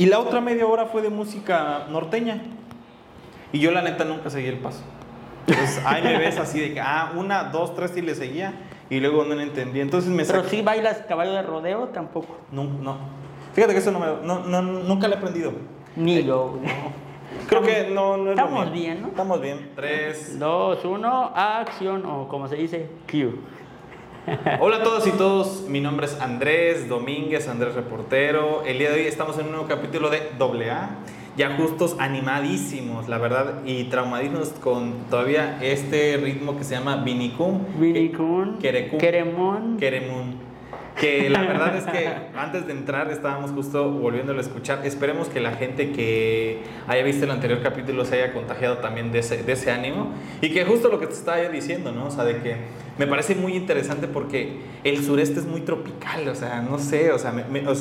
[0.00, 2.40] Y la otra media hora fue de música norteña.
[3.52, 4.82] Y yo la neta nunca seguí el paso.
[5.46, 8.54] Entonces ahí me ves así de que, ah, una, dos, tres y le seguía.
[8.88, 9.80] Y luego no lo entendí.
[9.80, 12.38] Entonces me Pero saqué- si bailas caballo de rodeo, tampoco.
[12.50, 12.96] No, no.
[13.52, 15.52] Fíjate que eso no me, no, no, nunca lo he aprendido.
[15.96, 16.58] Ni yo.
[16.62, 17.10] no.
[17.46, 19.08] Creo que no, no es lo Estamos bien, ¿no?
[19.08, 19.70] Estamos bien.
[19.76, 20.38] Tres.
[20.38, 23.34] Dos, uno, acción, o como se dice, Q.
[24.60, 28.62] Hola a todos y todos, mi nombre es Andrés Domínguez, Andrés Reportero.
[28.66, 30.90] El día de hoy estamos en un nuevo capítulo de AA,
[31.36, 37.60] ya justos animadísimos, la verdad, y traumadísimos con todavía este ritmo que se llama Vinicum.
[37.78, 38.98] Vinicún, Querecún.
[38.98, 39.76] Queremón.
[39.78, 40.49] Queremun.
[41.00, 44.80] Que la verdad es que antes de entrar estábamos justo volviéndolo a escuchar.
[44.84, 49.20] Esperemos que la gente que haya visto el anterior capítulo se haya contagiado también de
[49.20, 50.12] ese, de ese ánimo.
[50.42, 52.08] Y que justo lo que te estaba yo diciendo, ¿no?
[52.08, 52.56] O sea, de que
[52.98, 57.18] me parece muy interesante porque el sureste es muy tropical, o sea, no sé, o
[57.18, 57.74] sea, me- me- o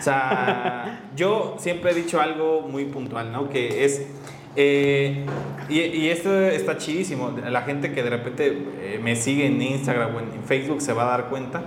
[0.00, 3.48] sea, yo siempre he dicho algo muy puntual, ¿no?
[3.48, 4.06] Que es...
[4.54, 5.24] eh,
[5.68, 7.34] y, y esto está chidísimo.
[7.50, 8.46] La gente que de repente
[8.80, 11.62] eh, me sigue en Instagram o en Facebook se va a dar cuenta.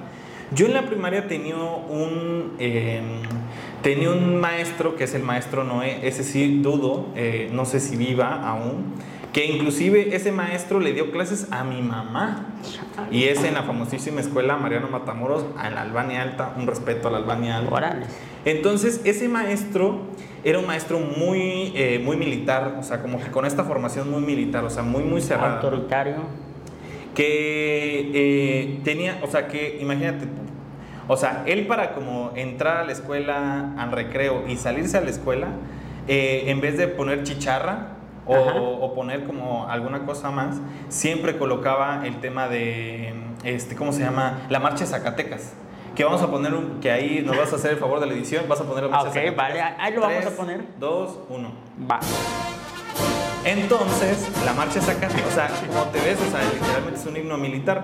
[0.52, 3.02] Yo en la primaria tenía un, eh,
[3.84, 7.96] tenía un maestro que es el maestro Noé, ese sí dudo, eh, no sé si
[7.96, 8.96] viva aún,
[9.32, 12.48] que inclusive ese maestro le dio clases a mi mamá.
[13.12, 17.12] Y es en la famosísima escuela Mariano Matamoros, en la Albania Alta, un respeto a
[17.12, 17.76] la Albania Alta.
[17.76, 18.08] Orales.
[18.46, 20.00] Entonces, ese maestro
[20.44, 24.22] era un maestro muy, eh, muy militar, o sea, como que con esta formación muy
[24.22, 25.56] militar, o sea, muy, muy cerrada.
[25.58, 26.49] Autoritario.
[27.16, 30.26] Que eh, tenía, o sea, que imagínate,
[31.08, 35.10] o sea, él para como entrar a la escuela, al recreo y salirse a la
[35.10, 35.48] escuela,
[36.08, 37.94] eh, en vez de poner chicharra
[38.26, 40.58] o, o poner como alguna cosa más,
[40.88, 43.14] siempre colocaba el tema de,
[43.44, 44.42] este, ¿cómo se llama?
[44.50, 45.54] La marcha de Zacatecas.
[45.96, 48.14] Que vamos a poner un, que ahí nos vas a hacer el favor de la
[48.14, 49.36] edición, vas a poner la Ah, marcha de ok, Zacatecas.
[49.66, 50.62] vale, ahí lo vamos a Tres, poner.
[50.80, 51.52] Dos, uno.
[51.92, 52.00] Va.
[53.50, 57.36] Entonces, la marcha saca, o sea, como te ves, o sea, literalmente es un himno
[57.36, 57.84] militar.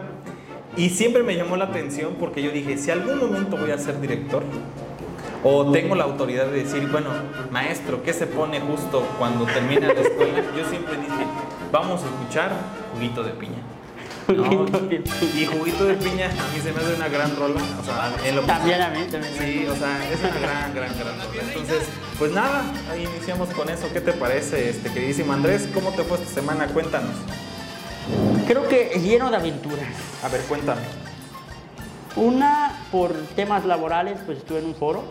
[0.77, 3.99] Y siempre me llamó la atención porque yo dije, si algún momento voy a ser
[3.99, 4.43] director,
[5.43, 7.09] o tengo la autoridad de decir, bueno,
[7.49, 10.43] maestro, ¿qué se pone justo cuando termina la escuela?
[10.55, 11.25] Yo siempre dije,
[11.71, 12.51] vamos a escuchar
[12.93, 13.74] juguito de piña.
[14.27, 18.35] Y juguito de piña a mí se me hace una gran rola, o sea, en
[18.35, 19.33] lo También a mí, también.
[19.37, 21.43] Sí, o sea, es una gran, gran, gran rola.
[21.47, 21.83] Entonces,
[22.17, 23.87] pues nada, ahí iniciamos con eso.
[23.93, 25.69] ¿Qué te parece, este queridísimo Andrés?
[25.73, 26.67] ¿Cómo te fue esta semana?
[26.67, 27.15] Cuéntanos.
[28.47, 29.87] Creo que lleno de aventuras.
[30.23, 30.81] A ver, cuéntame.
[32.15, 35.03] Una, por temas laborales, pues estuve en un foro.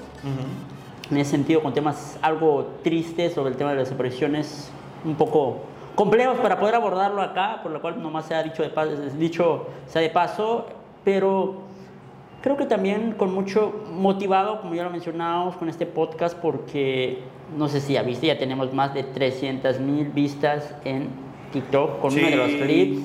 [1.10, 4.70] En ese sentido, con temas algo tristes sobre el tema de las desapariciones,
[5.04, 5.58] un poco
[5.94, 9.66] complejos para poder abordarlo acá, por lo cual nomás se ha dicho, de paso, dicho
[9.86, 10.66] sea de paso,
[11.04, 11.62] pero
[12.42, 17.20] creo que también con mucho motivado, como ya lo mencionábamos, con este podcast, porque
[17.56, 21.08] no sé si ya viste, ya tenemos más de 300 mil vistas en
[21.52, 23.00] TikTok con uno de los clips.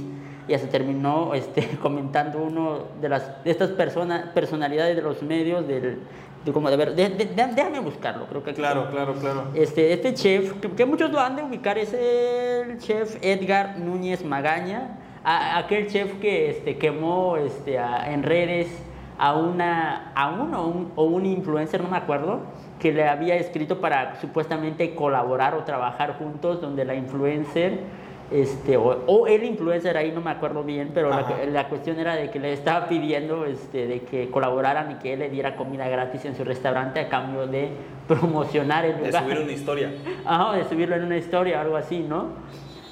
[0.47, 5.67] Ya se terminó este, comentando uno de, las, de estas personas personalidades de los medios,
[5.67, 6.00] del,
[6.45, 9.44] de, como de ver, de- de- de- déjame buscarlo, creo que aquí Claro, claro, claro.
[9.53, 14.23] este, este chef, que, que muchos lo han de ubicar, es el chef Edgar Núñez
[14.23, 18.67] Magaña, a- aquel chef que este, quemó este, a- en redes
[19.17, 22.39] a, una, a uno o un, o un influencer, no me acuerdo,
[22.79, 27.79] que le había escrito para supuestamente colaborar o trabajar juntos, donde la influencer,
[28.31, 32.29] este, o, o el influencer ahí no me acuerdo bien, pero la, cuestión era de
[32.29, 36.25] que le estaba pidiendo este, de que colaboraran y que él le diera comida gratis
[36.25, 37.69] en su restaurante a cambio de
[38.07, 39.23] promocionar el De lugar.
[39.23, 39.94] subir una historia.
[40.25, 42.28] Ajá, de subirlo en una historia o algo así, ¿no?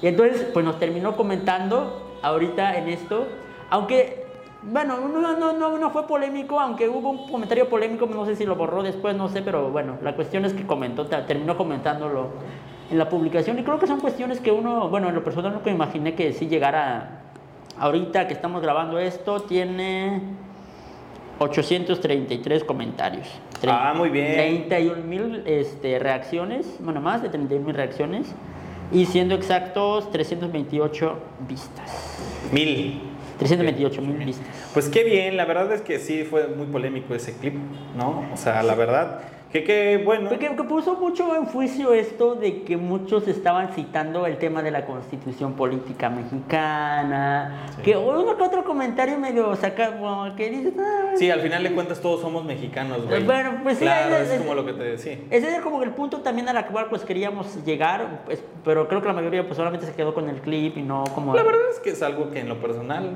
[0.02, 3.26] Y entonces, pues nos terminó comentando ahorita en esto,
[3.70, 4.24] aunque,
[4.62, 8.44] bueno, no, no, no, no fue polémico, aunque hubo un comentario polémico, no sé si
[8.44, 12.30] lo borró después, no sé, pero bueno, la cuestión es que comentó, terminó comentándolo
[12.90, 15.70] en la publicación y creo que son cuestiones que uno, bueno, en lo personal nunca
[15.70, 17.22] imaginé que sí llegara
[17.78, 20.20] ahorita que estamos grabando esto, tiene
[21.38, 23.28] 833 comentarios.
[23.66, 24.34] Ah, muy bien.
[24.34, 28.34] 31 mil este, reacciones, bueno, más de 31 mil reacciones.
[28.90, 32.16] Y siendo exactos, 328 vistas.
[32.52, 33.02] Mil.
[33.38, 34.70] 328 mil vistas.
[34.72, 37.54] Pues qué bien, la verdad es que sí fue muy polémico ese clip,
[37.96, 38.24] ¿no?
[38.32, 39.20] O sea, la verdad,
[39.52, 40.28] que qué bueno.
[40.28, 44.70] Porque que puso mucho en juicio esto de que muchos estaban citando el tema de
[44.70, 47.66] la constitución política mexicana.
[47.76, 47.82] Sí.
[47.82, 51.72] Que uno que otro comentario medio saca, como que dices, "Ah, Sí, al final de
[51.72, 53.24] cuentas todos somos mexicanos, güey.
[53.24, 55.18] Bueno, pues sí, Claro, ahí es es- como lo que te decía.
[55.30, 59.00] Ese era como el punto también a la cual pues queríamos llegar, pues, pero creo
[59.00, 61.34] que la mayoría pues solamente se quedó con el clip y no como...
[61.34, 63.10] La verdad es que es algo que en lo personal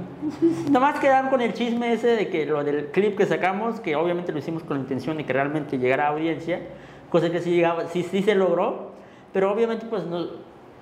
[0.70, 4.32] Nomás quedaron con el chisme ese de que lo del clip que sacamos, que obviamente
[4.32, 6.60] lo hicimos con la intención de que realmente llegara a audiencia,
[7.10, 8.92] cosa que sí, llegaba, sí, sí se logró,
[9.32, 10.26] pero obviamente pues no,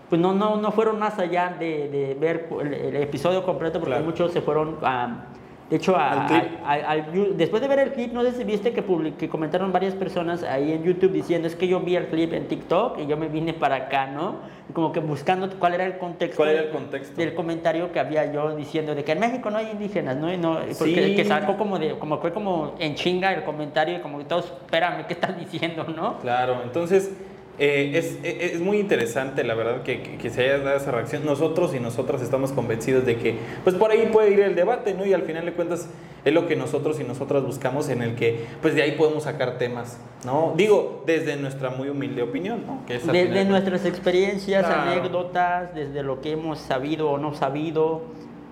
[0.09, 3.93] pues no, no, no fueron más allá de, de ver el, el episodio completo porque
[3.95, 4.05] Claro.
[4.05, 5.27] muchos se fueron a...
[5.71, 6.97] De hecho, a- a- a-
[7.37, 8.83] después de ver el clip, no sé si viste que,
[9.17, 12.49] que comentaron varias personas ahí en YouTube diciendo es que yo vi el clip en
[12.49, 14.39] TikTok y yo me vine para acá, ¿no?
[14.69, 17.15] Y como que buscando cuál era el contexto, ¿Cuál era el contexto?
[17.21, 20.33] del comentario que había yo diciendo de que en México no hay indígenas, ¿no?
[20.33, 21.15] Y no porque Sí.
[21.15, 24.47] que sacó como de, como fue como en chinga el comentario y como que todos,
[24.47, 26.19] espérame, ¿qué estás diciendo, no?
[26.19, 27.13] Claro, entonces
[27.61, 30.91] eh, es, es- es muy interesante, la verdad, que, que- que se haya dado esa
[30.91, 31.25] reacción.
[31.25, 35.05] Nosotros y nosotras estamos convencidos de que, pues por ahí puede ir el debate, ¿no?
[35.07, 35.89] Y al final de cuentas
[36.25, 39.59] es lo que nosotros y nosotras buscamos en el que, pues de ahí podemos sacar
[39.59, 40.55] temas, ¿no?
[40.57, 42.85] Digo, desde nuestra muy humilde opinión, ¿no?
[42.87, 44.91] Que es al De, final de de nuestras experiencias, Claro.
[44.91, 48.03] anécdotas, desde lo que hemos sabido o no sabido.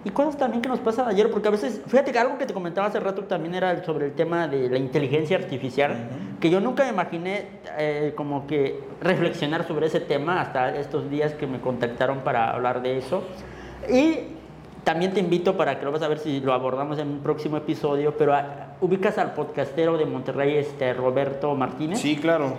[0.08, 2.54] Y cosas también que nos pasan ayer, porque a veces, fíjate que algo que te
[2.54, 6.40] comentaba hace rato también era sobre el tema de la inteligencia artificial, Ujú.
[6.40, 7.44] que yo nunca me imaginé
[7.76, 12.80] eh, como que reflexionar sobre ese tema hasta estos días que me contactaron para hablar
[12.80, 13.22] de eso.
[13.92, 14.14] Y
[14.82, 17.58] también te invito para que lo vas a ver si lo abordamos en un próximo
[17.58, 21.98] episodio, pero ah, ubicas al podcastero de Monterrey, este Roberto Martínez.
[22.00, 22.54] Sí, claro.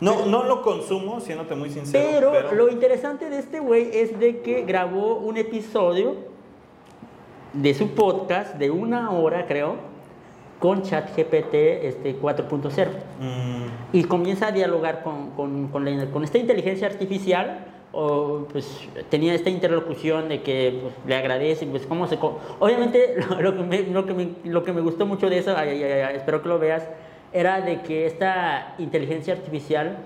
[0.00, 2.30] No, no lo consumo, siéndote muy sincero.
[2.32, 6.30] Pero, lo interesante de este güey es de que grabó un episodio
[7.52, 9.76] de su podcast de una hora, creo,
[10.58, 12.88] con ChatGPT este, 4.0.
[13.20, 17.66] Mm, Y comienza a dialogar con, con, con la- con esta inteligencia artificial.
[17.94, 22.16] O, pues tenía esta interlocución de que pues, le agradece, pues cómo se...
[22.16, 25.36] co- Obviamente lo, lo que me, lo, que me, lo que me gustó mucho de
[25.38, 26.88] eso, ay, ay, ay, ay, espero que lo veas,
[27.34, 29.98] era de que esta inteligencia artificial,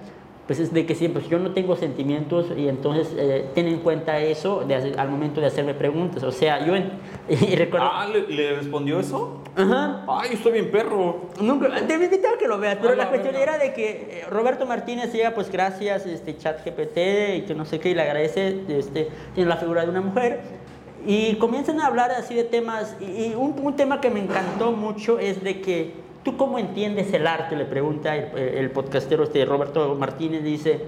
[0.46, 4.20] pues es de que siempre yo no tengo sentimientos y entonces eh, ten en cuenta
[4.20, 6.22] eso de hacer- al momento de hacerme preguntas.
[6.22, 6.76] O sea, yo...
[6.76, 6.92] en-
[7.28, 7.88] y recuerdo...
[7.90, 9.42] Ah, ¿le, le respondió eso?
[9.56, 10.04] Ajá.
[10.08, 11.22] Ay, estoy bien perro.
[11.40, 13.90] Nunca, te invito a que lo veas, pero A la la cuestión era de que
[13.90, 17.94] eh, Roberto Martínez llega, pues gracias, este chat GPT y que no sé qué, y
[17.94, 20.40] le agradece, este, tiene la figura de una mujer,
[21.04, 24.72] y comienzan a hablar así de temas, y, y un, un tema que me encantó
[24.72, 25.94] mucho es de que,
[26.26, 27.54] ¿tú cómo entiendes el arte?
[27.54, 30.80] Le pregunta el, el podcastero este Roberto Martínez, dice,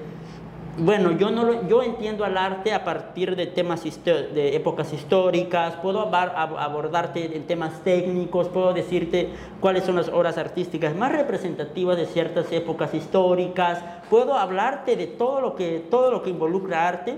[0.78, 5.74] bueno, yo, no lo- yo entiendo al arte a partir de temas de épocas históricas,
[5.76, 9.28] puedo abar- ab- abordarte en temas técnicos, puedo decirte
[9.60, 13.80] cuáles son las obras artísticas más representativas de ciertas épocas históricas,
[14.10, 17.16] puedo hablarte de todo lo que, todo lo que involucra arte,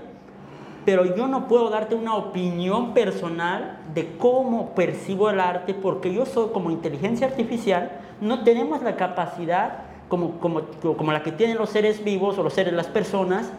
[0.85, 6.25] pero yo no puedo darte una opinión personal de cómo percibo el arte porque yo
[6.27, 11.69] soy como inteligencia artificial, no tenemos la capacidad como, como, como la que tienen los
[11.69, 13.51] seres vivos o los seres, las personas,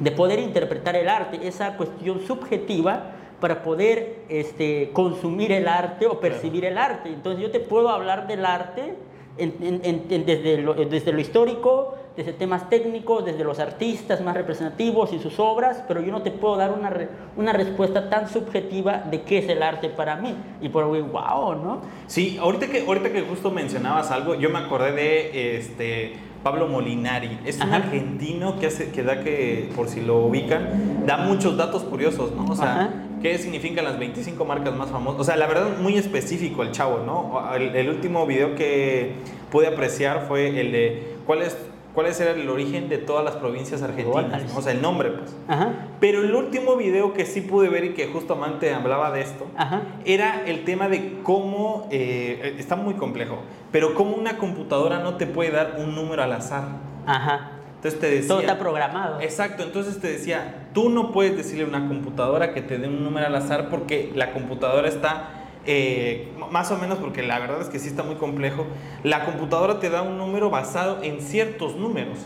[0.00, 6.18] de poder interpretar el arte, esa cuestión subjetiva para poder este, consumir el arte o
[6.20, 7.08] percibir el arte.
[7.10, 8.94] Entonces yo te puedo hablar del arte
[9.38, 9.80] en-
[10.10, 15.18] en- desde, lo, desde lo histórico, desde temas técnicos, desde los artistas más representativos y
[15.18, 17.08] sus obras, pero yo no te puedo dar una, re-
[17.38, 20.34] una respuesta tan subjetiva de qué es el arte para mí.
[20.60, 21.80] Y por güey, wow, ¿no?
[22.06, 26.12] Sí, ahorita que, ahorita que justo mencionabas algo, yo me acordé de este
[26.42, 27.38] Pablo Molinari.
[27.46, 31.82] Es un argentino que hace, que da que, por si lo ubican, da muchos datos
[31.84, 32.44] curiosos, ¿no?
[32.52, 32.90] O sea, Ajá.
[33.22, 35.20] ¿Qué significan las 25 marcas más famosas?
[35.20, 37.54] O sea, la verdad, muy específico el chavo, ¿no?
[37.54, 39.12] El, el último video que
[39.50, 41.56] pude apreciar fue el de cuál es,
[41.94, 44.52] cuál es el origen de todas las provincias argentinas.
[44.52, 44.58] ¿no?
[44.58, 45.36] O sea, el nombre, pues.
[45.46, 49.46] Ajá, Pero el último video que sí pude ver y que justamente hablaba de esto,
[49.56, 49.82] ajá.
[50.04, 53.38] era el tema de cómo, eh, está muy complejo,
[53.70, 56.64] pero cómo una computadora no te puede dar un número al azar.
[57.06, 57.51] Ajá.
[57.82, 58.28] Entonces te decía...
[58.28, 59.20] Todo está programado.
[59.20, 63.02] Exacto, entonces te decía, tú no puedes decirle a una computadora que te dé un
[63.02, 65.30] número al azar porque la computadora está,
[65.66, 68.66] eh, más o menos, porque la verdad es que sí está muy complejo,
[69.02, 72.18] la computadora te da un número basado en ciertos números.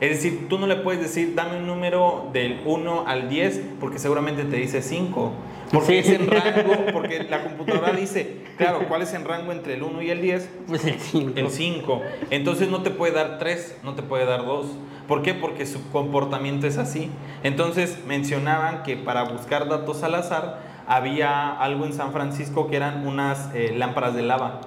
[0.00, 3.98] Es decir, tú no le puedes decir, dame un número del 1 al 10, porque
[3.98, 5.30] seguramente te dice 5.
[5.70, 6.10] Porque Sí.
[6.14, 10.02] es en rango, porque la computadora dice, claro, ¿cuál es en rango entre el 1
[10.02, 10.48] y el 10?
[10.66, 11.32] Pues el 5.
[11.36, 12.02] El 5.
[12.30, 14.66] Entonces no te puede dar 3, no te puede dar 2.
[15.12, 15.34] ¿Por qué?
[15.34, 17.10] Porque su comportamiento es así.
[17.42, 23.06] Entonces mencionaban que para buscar datos al azar había algo en San Francisco que eran
[23.06, 24.62] unas eh, lámparas de lava.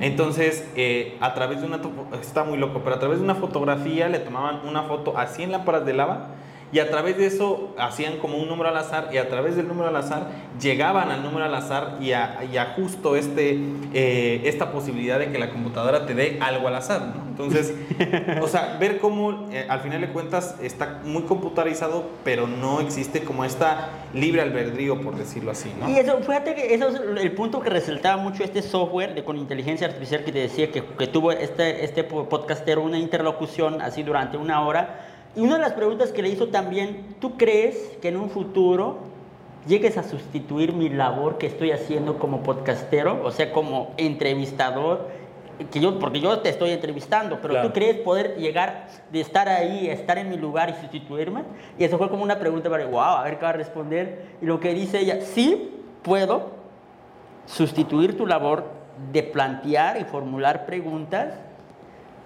[0.00, 1.78] Entonces, eh, a través de una...
[2.22, 5.52] Está muy loco, pero a través de una fotografía le tomaban una foto a 100
[5.52, 6.28] lámparas de lava
[6.72, 9.68] y a través de eso hacían como un número al azar y a través del
[9.68, 10.30] número al azar
[10.60, 13.58] llegaban al número al azar y a, y a justo este,
[13.94, 17.02] eh, esta posibilidad de que la computadora te dé algo al azar.
[17.14, 17.26] ¿no?
[17.28, 17.74] Entonces,
[18.42, 23.22] o sea, ver cómo eh, al final de cuentas está muy computarizado, pero no existe
[23.22, 25.72] como esta libre albedrío, por decirlo así.
[25.78, 25.88] ¿no?
[25.88, 29.36] Y eso, fíjate que eso es el punto que resaltaba mucho este software de, con
[29.36, 34.36] inteligencia artificial que te decía que, que tuvo este, este podcastero una interlocución así durante
[34.36, 35.15] una hora.
[35.36, 38.98] Y una de las preguntas que le hizo también, ¿tú crees que en un futuro
[39.66, 45.08] llegues a sustituir mi labor que estoy haciendo como podcastero, o sea, como entrevistador?
[45.70, 47.68] Que yo, porque yo te estoy entrevistando, pero Claro.
[47.68, 51.42] ¿tú crees poder llegar de estar ahí, estar en mi lugar y sustituirme?
[51.78, 54.24] Y eso fue como una pregunta para, wow, a ver qué va a responder.
[54.40, 55.70] Y lo que dice ella, sí
[56.02, 56.50] puedo
[57.46, 58.64] sustituir tu labor
[59.12, 61.34] de plantear y formular preguntas,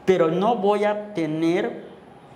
[0.04, 1.89] pero no voy a tener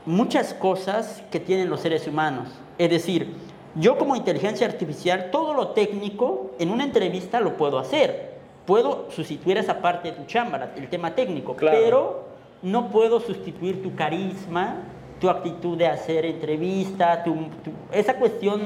[0.06, 2.48] muchas cosas que tienen los seres humanos.
[2.78, 3.34] Es decir,
[3.76, 8.34] yo como inteligencia artificial, todo lo técnico en una entrevista lo puedo hacer.
[8.66, 11.78] Puedo sustituir esa parte de tu chamba, el tema técnico, Claro.
[11.80, 12.24] pero
[12.62, 14.76] no puedo sustituir tu carisma,
[15.20, 18.60] tu actitud de hacer entrevista, tu, tu- esa cuestión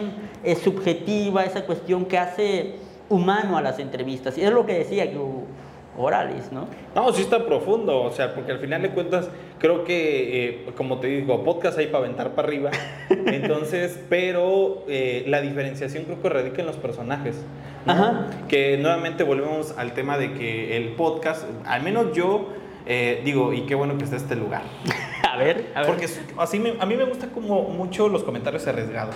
[0.44, 2.76] eh, subjetiva, esa cuestión que hace
[3.08, 4.36] humano a las entrevistas.
[4.38, 5.18] Y es lo que decía que
[5.98, 6.68] Orales, ¿no?
[6.94, 9.28] No, sí está profundo, o sea, porque al final de cuentas
[9.58, 12.70] creo que, eh, como te digo, podcast hay para aventar para arriba,
[13.26, 17.36] entonces, pero eh, la diferenciación creo que radica en los personajes,
[17.84, 17.92] ¿no?
[17.92, 18.26] Ajá.
[18.48, 22.48] Que nuevamente volvemos al tema de que el podcast, al menos yo
[22.88, 24.62] eh, digo, y qué bueno que está este lugar,
[25.30, 25.86] A ver, a ver.
[25.88, 29.14] porque así me- a mí me gusta como mucho los comentarios arriesgados,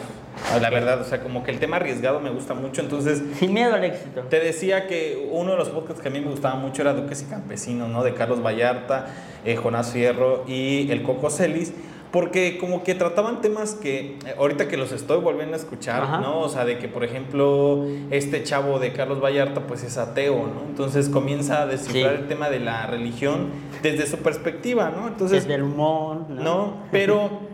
[0.61, 3.23] la verdad, o sea, como que el tema arriesgado me gusta mucho, entonces...
[3.38, 4.21] Sin miedo al éxito.
[4.29, 7.23] Te decía que uno de los podcasts que a mí me gustaba mucho era Duques
[7.23, 8.05] y Campesinos, ¿no?
[8.05, 9.07] De Carlos Vallarta,
[9.45, 11.73] eh, Jonás Fierro y el Coco Celis,
[12.12, 16.21] porque como que trataban temas que eh, ahorita que los estoy volviendo a escuchar, Ajá.
[16.21, 16.40] ¿no?
[16.40, 20.62] O sea, de que por ejemplo este chavo de Carlos Vallarta pues es ateo, ¿no?
[20.69, 22.21] Entonces comienza a descifrar Sí.
[22.23, 23.49] el tema de la religión
[23.83, 25.09] desde su perspectiva, ¿no?
[25.09, 26.42] Entonces, Desde el humor, ¿no?
[26.42, 27.31] no, pero,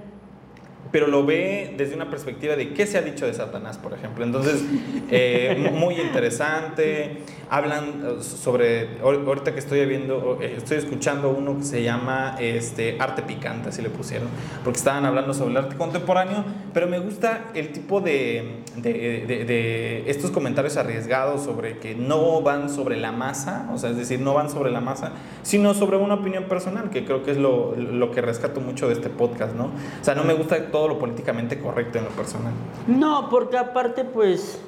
[0.93, 4.25] pero lo ve desde una perspectiva de qué se ha dicho de Satanás, por ejemplo.
[4.25, 4.63] Entonces,
[5.11, 7.19] eh, muy interesante.
[7.51, 12.37] Hablan eh, sobre, ahor- ahorita que estoy viendo, eh, estoy escuchando uno que se llama
[12.39, 14.29] este, Arte Picante, así le pusieron,
[14.65, 18.93] porque estaban hablando sobre el arte contemporáneo, pero me gusta el tipo de, de,
[19.27, 23.97] de- de estos comentarios arriesgados sobre que no van sobre la masa, o sea, es
[23.97, 27.39] decir, no van sobre la masa, sino sobre una opinión personal, que creo que es
[27.39, 29.65] lo, lo que rescato mucho de este podcast, ¿no?
[30.01, 32.53] O sea, no me gusta todo lo políticamente correcto en lo personal.
[32.87, 34.61] No, porque aparte, pues,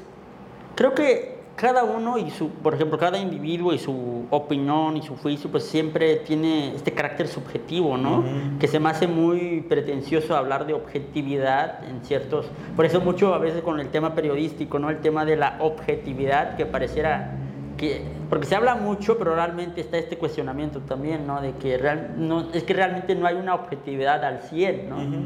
[0.75, 5.15] creo que cada uno y su, por ejemplo, cada individuo y su opinión y su
[5.17, 8.25] juicio, pues siempre tiene este carácter subjetivo, ¿no?
[8.59, 13.39] Que se me hace muy pretencioso hablar de objetividad en ciertos, por eso mucho a
[13.39, 14.89] veces con el tema periodístico, ¿no?
[14.89, 17.37] El tema de la objetividad que pareciera
[17.77, 21.41] que, porque se habla mucho, pero realmente está este cuestionamiento también, ¿no?
[21.41, 24.97] De que real, no, es que realmente no hay una objetividad al 100, ¿no?
[24.97, 25.17] Ujú.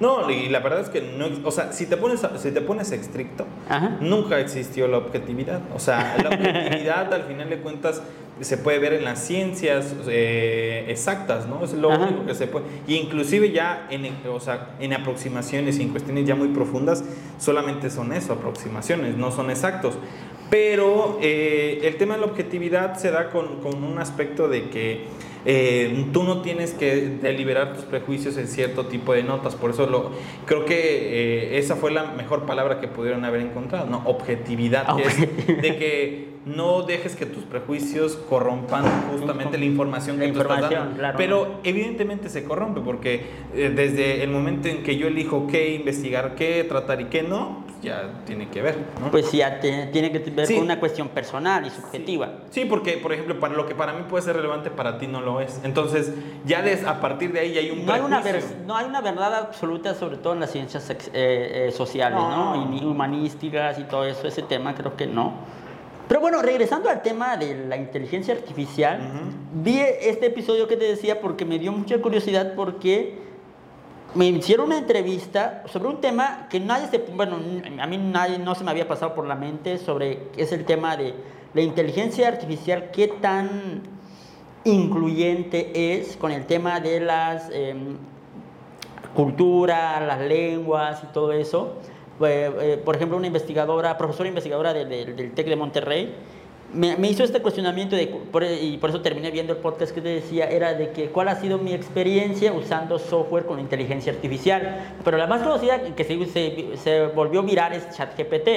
[0.00, 2.90] No, y la verdad es que no, o sea, si te pones, si te pones
[2.92, 3.98] estricto, Ajá.
[4.00, 5.60] nunca existió la objetividad.
[5.74, 8.02] O sea, la objetividad al final de cuentas
[8.40, 11.62] se puede ver en las ciencias eh, exactas, ¿no?
[11.62, 12.04] Es lo Ajá.
[12.04, 12.64] único que se puede.
[12.86, 17.04] Y inclusive ya en, o sea, en aproximaciones y en cuestiones ya muy profundas,
[17.38, 19.94] solamente son eso, aproximaciones, no son exactos.
[20.50, 25.04] Pero eh, el tema de la objetividad se da con, con un aspecto de que
[25.46, 29.54] eh, tú no tienes que deliberar tus prejuicios en cierto tipo de notas.
[29.54, 30.10] Por eso lo,
[30.46, 34.02] creo que eh, esa fue la mejor palabra que pudieron haber encontrado, ¿no?
[34.04, 34.96] Objetividad.
[34.96, 35.18] que es
[35.62, 40.70] de que no dejes que tus prejuicios corrompan justamente la información que La tú estás
[40.70, 40.96] dando.
[40.96, 41.18] claro.
[41.18, 46.34] Pero evidentemente se corrompe porque eh, desde el momento en que yo elijo qué investigar,
[46.36, 49.10] qué tratar y qué no, pues ya tiene que ver, ¿no?
[49.10, 50.54] Pues ya te- tiene que ver Sí.
[50.54, 52.30] con una cuestión personal y subjetiva.
[52.50, 55.20] Sí, porque, por ejemplo, para lo que para mí puede ser relevante, para ti no
[55.20, 55.60] lo es.
[55.62, 56.12] Entonces,
[56.46, 58.22] ya des- a partir de ahí ya hay un No hay, una
[58.66, 62.54] no hay una verdad absoluta, sobre todo en las ciencias eh, eh, sociales, ¿no?
[62.56, 62.62] No.
[62.62, 65.59] Y ni humanísticas y todo eso, ese tema creo que no.
[66.10, 68.98] Pero bueno, regresando al tema de la inteligencia artificial,
[69.54, 73.16] vi este episodio que te decía porque me dio mucha curiosidad porque
[74.16, 77.36] me hicieron una entrevista sobre un tema que nadie se, bueno,
[77.80, 80.96] a mí nadie no se me había pasado por la mente sobre es el tema
[80.96, 81.14] de
[81.54, 83.82] la inteligencia artificial, qué tan
[84.64, 87.98] incluyente es con el tema de las em,
[89.14, 91.74] cultura, las lenguas y todo eso.
[92.22, 96.14] Eh, por ejemplo, una investigadora, profesora investigadora de- de- del TEC de Monterrey,
[96.72, 100.00] me, me hizo este cuestionamiento de, por- y por eso terminé viendo el podcast que
[100.00, 104.94] te decía, era de que cuál ha sido mi experiencia usando software con inteligencia artificial.
[105.04, 108.48] Pero la más conocida que se, se, se volvió viral es ChatGPT,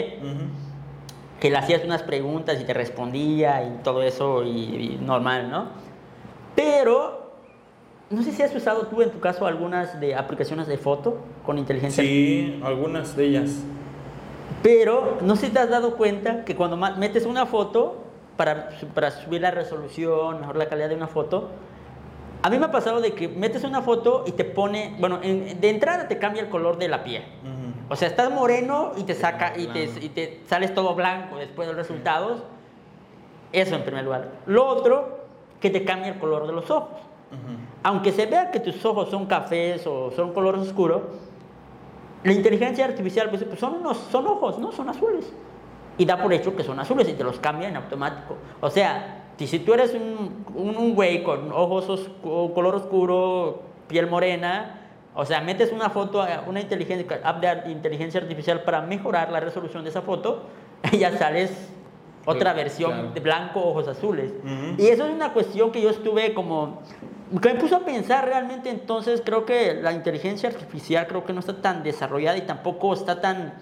[1.40, 5.68] que le hacías unas preguntas y te respondía y todo eso y, y normal, ¿no?
[6.56, 7.23] Pero,
[8.14, 11.58] no sé si has usado tú en tu caso algunas de aplicaciones de foto con
[11.58, 13.52] inteligencia Sí, algunas de ellas.
[14.62, 18.04] Pero no sé si te has dado cuenta que cuando metes una foto
[18.38, 21.50] para, para subir la resolución, mejor la calidad de una foto,
[22.42, 25.60] a mí me ha pasado de que metes una foto y te pone, bueno, en-
[25.60, 27.24] de entrada te cambia el color de la piel.
[27.42, 27.94] Ujú.
[27.94, 31.68] O sea, estás moreno y te saca y te, y te sales todo blanco después
[31.68, 32.42] de los resultados.
[33.52, 34.30] Eso en primer lugar.
[34.46, 35.26] Lo otro,
[35.60, 37.00] que te cambia el color de los ojos.
[37.34, 37.58] Ujú.
[37.84, 41.10] Aunque se vea que tus ojos son cafés o son color oscuro,
[42.24, 44.72] la inteligencia artificial pues, pues, son, unos, son ojos, ¿no?
[44.72, 45.32] Son azules.
[45.98, 48.36] Y da por hecho que son azules y te los cambia en automático.
[48.62, 54.10] O sea, si, tú eres un, un, un güey con ojos oscu- color oscuro, piel
[54.10, 54.80] morena,
[55.16, 59.84] o sea, metes una foto una inteligencia, app de inteligencia artificial para mejorar la resolución
[59.84, 60.44] de esa foto,
[60.98, 61.70] ya sales
[62.26, 62.58] otra Claro.
[62.58, 64.32] versión de blanco, ojos azules.
[64.78, 66.82] Y eso es una cuestión que yo estuve como
[67.42, 71.40] que me puso a pensar realmente entonces creo que la inteligencia artificial creo que no
[71.40, 73.56] está tan desarrollada y tampoco está tan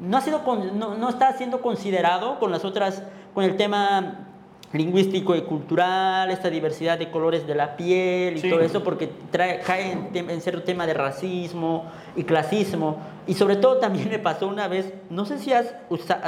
[0.00, 3.02] no ha sido con- no, no está siendo considerado con las otras
[3.34, 4.28] con el tema
[4.72, 8.50] lingüístico y cultural esta diversidad de colores de la piel y Sí.
[8.50, 13.56] todo eso porque trae, cae en, en cierto tema de racismo y clasismo y sobre
[13.56, 15.74] todo también me pasó una vez no sé si has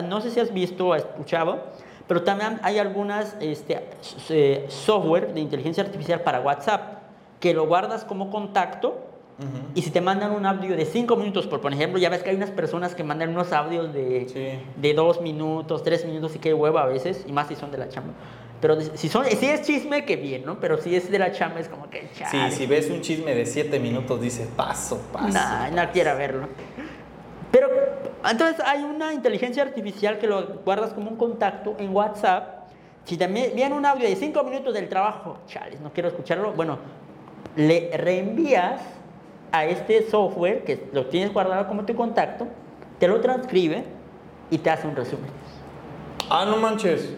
[0.08, 1.60] no sé si has visto o escuchado
[2.08, 3.80] pero también hay algunas este,
[4.30, 6.98] eh, software de inteligencia artificial para WhatsApp
[7.38, 8.98] que lo guardas como contacto
[9.38, 9.72] Ujú.
[9.74, 12.30] y si te mandan un audio de 5 minutos, por, por ejemplo, ya ves que
[12.30, 14.60] hay unas personas que mandan unos audios de, Sí.
[14.80, 17.78] de 2 minutos, 3 minutos y qué hueva a veces, y más si son de
[17.78, 18.12] la chamba.
[18.60, 20.60] Pero si, son, si es chisme, que bien, ¿no?
[20.60, 22.50] Pero si es de la chamba, es como que Sí, chale.
[22.52, 25.28] si ves un chisme de 7 minutos, dice paso, paso.
[25.28, 26.46] Nah, no quiero verlo.
[27.50, 27.68] Pero
[28.30, 32.68] entonces hay una inteligencia artificial que lo guardas como un contacto en WhatsApp.
[33.04, 36.52] Si también viene un audio de 5 minutos del trabajo, chales, no quiero escucharlo.
[36.52, 36.78] Bueno,
[37.56, 38.80] le reenvías
[39.52, 42.48] a este software que lo tienes guardado como tu contacto,
[42.98, 43.84] te lo transcribe
[44.50, 45.30] y te hace un resumen.
[46.28, 47.14] Ah, no manches.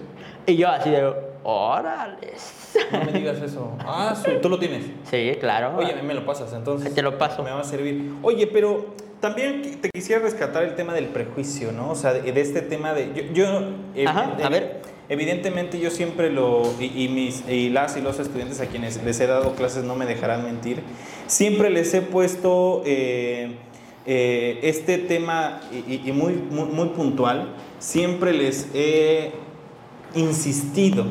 [0.46, 1.14] Y yo así de,
[1.44, 2.74] órales.
[2.90, 3.72] No me digas eso.
[3.80, 4.86] Ah, tú lo tienes.
[5.04, 5.76] Sí, claro.
[5.76, 6.92] Oye, a mí me lo pasas, entonces.
[6.92, 7.42] Te lo paso.
[7.42, 8.14] Me va a servir.
[8.22, 11.90] Oye, pero también te quisiera rescatar el tema del prejuicio, ¿no?
[11.90, 13.12] O sea, de, de este tema de.
[13.14, 13.22] Yo.
[13.32, 13.60] yo,
[13.94, 14.82] eh, Ajá, a ver.
[15.08, 16.62] Evidentemente, yo siempre lo.
[16.80, 20.06] Y, mis, y las y los estudiantes a quienes les he dado clases no me
[20.06, 20.82] dejarán mentir.
[21.26, 22.82] Siempre les he puesto.
[22.84, 23.56] eh,
[24.06, 29.32] eh, este tema y muy, muy, muy puntual, siempre les he
[30.14, 31.06] insistido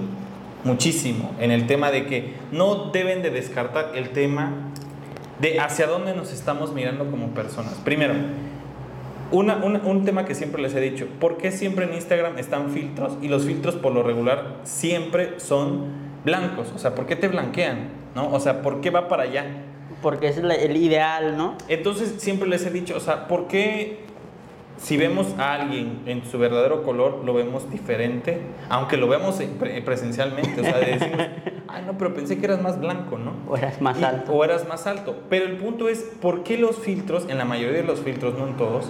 [0.64, 4.72] muchísimo en el tema de que no deben de descartar el tema
[5.42, 7.74] de hacia dónde nos estamos mirando como personas.
[7.84, 8.14] Primero,
[9.34, 12.70] una- una- un tema que siempre les he dicho, ¿por qué siempre en Instagram están
[12.70, 15.86] filtros y los filtros por lo regular siempre son
[16.24, 16.72] blancos?
[16.76, 17.90] O sea, ¿por qué te blanquean?
[18.16, 18.32] ¿No?
[18.32, 19.46] O sea, ¿por qué va para allá?
[20.02, 21.58] Porque es el ideal, ¿no?
[21.68, 24.00] Entonces siempre les he dicho, o sea, ¿por qué
[24.84, 28.42] si vemos a alguien en su verdadero color lo vemos diferente?
[28.70, 31.18] Aunque lo vemos en pre- presencialmente, o sea, decimos,
[31.70, 33.32] ay no, pero pensé que eras más blanco, ¿no?
[33.48, 34.34] O eras más Y- alto.
[34.34, 35.16] O eras más alto.
[35.30, 38.46] Pero el punto es, ¿por qué los filtros, en la mayoría de los filtros, no
[38.48, 38.90] en todos,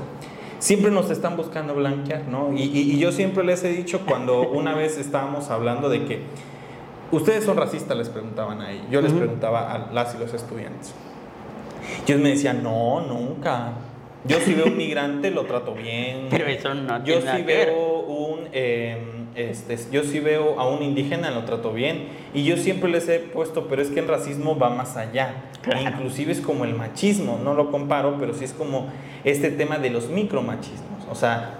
[0.57, 2.51] siempre nos están buscando blanquear, ¿no?
[2.53, 6.21] Y, y- y yo siempre les he dicho cuando una vez estábamos hablando de que
[7.11, 8.83] ustedes son racistas, les preguntaban ahí.
[8.89, 10.93] Yo les preguntaba a las y los estudiantes.
[12.07, 13.73] Ellos me decían, no, nunca.
[14.25, 16.27] Yo si veo un migrante lo trato bien.
[16.29, 17.67] Pero eso no Yo tiene nada sí que ver.
[17.69, 18.97] veo un, eh,
[19.35, 23.17] este, yo sí veo a un indígena lo trato bien y yo siempre les he
[23.19, 25.33] puesto, pero es que el racismo va más allá.
[25.63, 25.81] Claro.
[25.81, 28.87] Inclusive es como el machismo, no lo comparo, pero sí es como
[29.23, 31.05] este tema de los micromachismos.
[31.09, 31.55] O sea,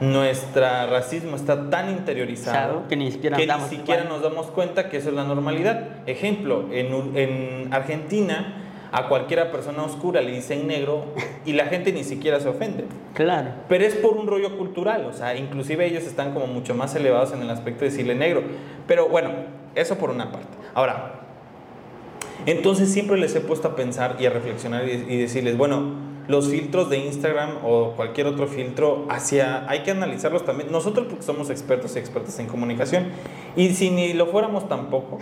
[0.00, 4.20] nuestro racismo está tan interiorizado Claro, que ni siquiera que andamos ni siquiera igual.
[4.20, 5.88] nos damos cuenta que eso es la normalidad.
[6.06, 11.04] Ejemplo, en, en Argentina a cualquiera persona oscura le dicen negro
[11.44, 12.84] y la gente ni siquiera se ofende.
[13.14, 13.50] Claro.
[13.68, 17.32] Pero es por un rollo cultural, o sea, inclusive ellos están como mucho más elevados
[17.32, 18.42] en el aspecto de decirle negro.
[18.86, 19.30] Pero bueno,
[19.74, 20.48] eso por una parte.
[20.74, 21.20] Ahora,
[22.46, 26.48] entonces siempre les he puesto a pensar y a reflexionar y, y decirles, bueno, los
[26.50, 30.70] filtros de Instagram o cualquier otro filtro, hacia, hay que analizarlos también.
[30.70, 33.06] Nosotros porque somos expertos y expertas en comunicación
[33.56, 35.18] y si ni lo fuéramos tampoco,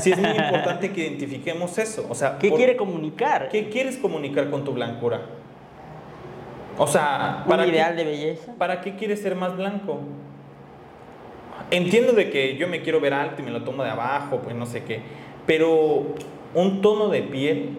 [0.00, 2.06] sí es muy importante que identifiquemos eso.
[2.10, 3.48] O sea, ¿Qué por- quiere comunicar?
[3.48, 5.22] ¿qué quieres comunicar con tu blancura?
[6.76, 8.52] O sea, ¿Un ¿para qué- ideal de belleza?
[8.58, 10.00] ¿Para qué quieres ser más blanco?
[11.70, 14.56] Entiendo de que yo me quiero ver alto y me lo tomo de abajo, pues
[14.56, 15.00] no sé qué.
[15.46, 16.04] Pero
[16.54, 17.78] un tono de piel,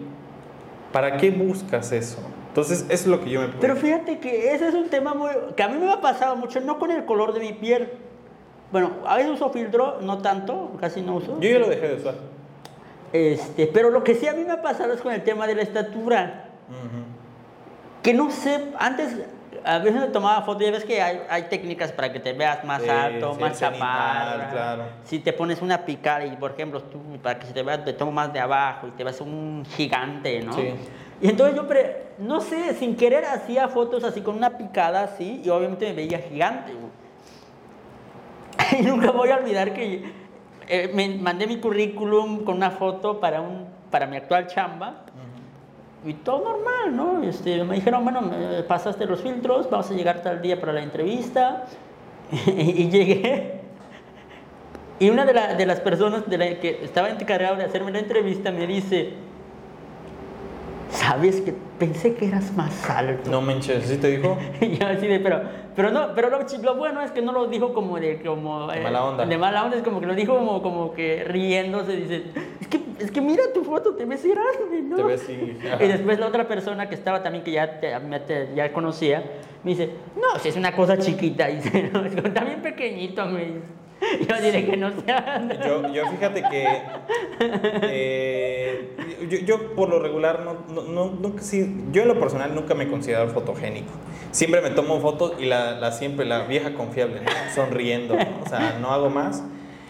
[0.92, 2.18] ¿para qué buscas eso?
[2.52, 5.30] Entonces, eso es lo que yo me Pero fíjate que ese es un tema muy...
[5.56, 7.88] que a mí me ha pasado mucho, no con el color de mi piel.
[8.70, 11.40] Bueno, a veces uso filtro, no tanto, casi no uso.
[11.40, 12.14] Yo ya lo dejé de usar.
[13.14, 15.54] Este, pero lo que sí a mí me ha pasado es con el tema de
[15.54, 16.48] la estatura.
[18.02, 19.16] Que no sé, antes
[19.64, 22.64] a veces me tomaba fotos, ya ves que hay, hay técnicas para que te veas
[22.64, 24.50] más Sí, alto, sí, más chaparra.
[24.50, 24.82] claro.
[25.04, 27.92] Si te pones una picada y, por ejemplo, tú, para que se te vea, te
[27.92, 30.52] tomo más de abajo y te ves un gigante, ¿no?
[30.52, 30.74] Sí.
[31.22, 31.64] Y entonces yo,
[32.18, 36.18] no sé, sin querer hacía fotos así con una picada así y obviamente me veía
[36.18, 36.72] gigante.
[36.74, 36.92] güey.
[38.80, 40.12] y nunca voy a olvidar que
[40.68, 45.04] eh, me mandé mi currículum con una foto para, un, para mi actual chamba.
[46.04, 47.22] Y todo normal, ¿no?
[47.22, 48.28] Este, me dijeron, bueno,
[48.66, 51.66] pasaste los filtros, vamos a llegar tal día para la entrevista.
[52.46, 53.60] y, llegué.
[54.98, 58.00] Y una de, la- de las personas de la que estaba encargada de hacerme la
[58.00, 59.12] entrevista me dice,
[60.92, 63.30] ¿sabes que pensé que eras más alto?
[63.30, 64.36] No manches, ¿sí te dijo?
[64.60, 65.40] Y yo así de, pero,
[65.74, 68.66] pero no, pero lo, lo bueno es que no lo dijo como de, como...
[68.70, 69.26] De mala onda.
[69.26, 72.24] De mala onda, es como que lo dijo como, como que riéndose, dice,
[72.60, 74.96] es que, es que mira tu foto, te ves grande, ¿no?
[74.96, 75.58] Te ves sí.
[75.80, 79.22] Y después la otra persona que estaba también, que ya, te- ya conocía,
[79.64, 83.40] me dice, no, si es una cosa chiquita, dice, no, es como, bien pequeñito, me
[83.46, 83.60] dice.
[84.28, 85.42] Yo diré que no sea...
[85.92, 86.82] Yo, fíjate que
[87.82, 88.96] eh,
[89.28, 92.74] yo, yo por lo regular no, no, no- nunca sí, yo en lo personal nunca
[92.74, 93.90] me considero fotogénico.
[94.30, 97.30] Siempre me tomo fotos y la, la siempre la vieja confiable, ¿no?
[97.54, 99.42] sonriendo, o sea, no hago más.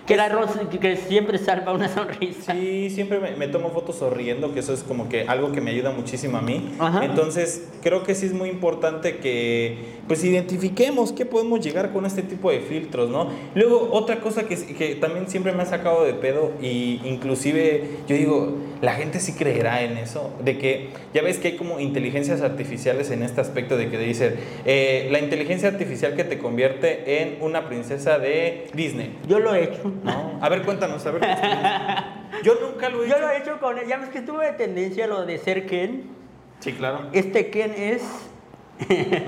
[0.07, 2.55] Que, la rosa, que- que siempre salva una sonrisa.
[2.55, 5.71] Sí, siempre me, me tomo fotos sonriendo, que eso es como que algo que me
[5.71, 6.71] ayuda muchísimo a mí.
[6.79, 7.05] Ajá.
[7.05, 12.23] Entonces, creo que sí es muy importante que pues identifiquemos qué podemos llegar con este
[12.23, 13.29] tipo de filtros, ¿no?
[13.55, 18.17] Luego, otra cosa que, que también siempre me ha sacado de pedo y inclusive yo
[18.17, 22.43] digo, la gente sí creerá en eso, de que ya ves que hay como inteligencias
[22.43, 24.35] artificiales en este aspecto de que te dicen,
[24.67, 29.17] eh, la inteligencia artificial que te convierte en una princesa de Disney.
[29.29, 29.91] Yo lo he hecho.
[30.03, 30.39] ¿no?
[30.43, 31.23] A ver, cuéntanos, a ver.
[32.43, 33.25] Yo nunca lo he Yo hecho.
[33.25, 33.77] lo he hecho con...
[33.89, 36.11] Ya ves que tuve tendencia a lo de ser Ken.
[36.59, 37.09] Sí, claro.
[37.13, 38.03] Este Ken es...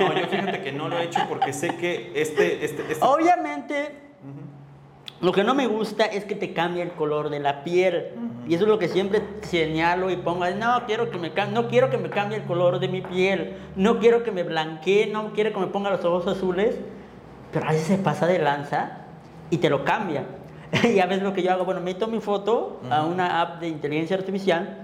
[0.01, 3.91] No, yo fíjate que no lo he hecho porque sé que este, este, este- Obviamente,
[5.25, 8.11] lo que no me gusta es que te cambie el color de la piel.
[8.47, 10.45] Y eso es lo que siempre señalo y pongo.
[10.51, 13.57] No quiero, que me no quiero que me cambie el color de mi piel.
[13.75, 15.07] No quiero que me blanquee.
[15.11, 16.77] No quiero que me ponga los ojos azules.
[17.53, 18.99] Pero a veces se pasa de lanza
[19.51, 20.25] y te lo cambia.
[20.85, 23.69] y a veces lo que yo hago, bueno, meto mi foto a una app de
[23.69, 24.81] inteligencia artificial.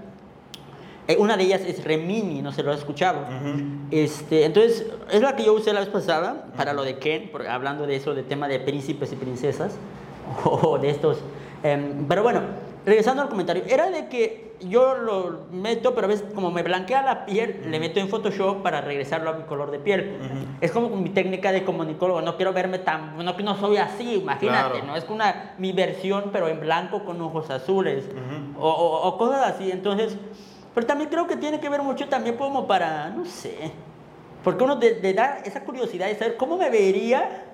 [1.07, 3.19] Eh, una de ellas es Remini, no se lo has escuchado.
[3.21, 3.59] Ujú.
[3.91, 7.45] Este, entonces, es la que yo usé la vez pasada para lo de Ken, por-
[7.47, 9.75] hablando de eso, de tema de príncipes y princesas,
[10.45, 11.19] o de estos.
[11.63, 12.41] em, pero bueno,
[12.85, 17.01] regresando al comentario, era de que yo lo meto, pero a veces como me blanquea
[17.01, 20.19] la piel, le meto en Photoshop para regresarlo a mi color de piel.
[20.61, 24.15] Es como mi técnica de comunicólogo, no quiero verme tan, no que no soy así,
[24.15, 24.85] imagínate, Claro.
[24.85, 24.95] ¿no?
[24.95, 28.63] Es una, mi versión, pero en blanco con ojos azules, Ujú.
[28.63, 30.15] o, o- o cosas así, entonces...
[30.75, 33.71] Pero también creo que tiene que ver mucho también como para, no sé,
[34.43, 37.45] porque uno le da esa curiosidad de saber cómo me vería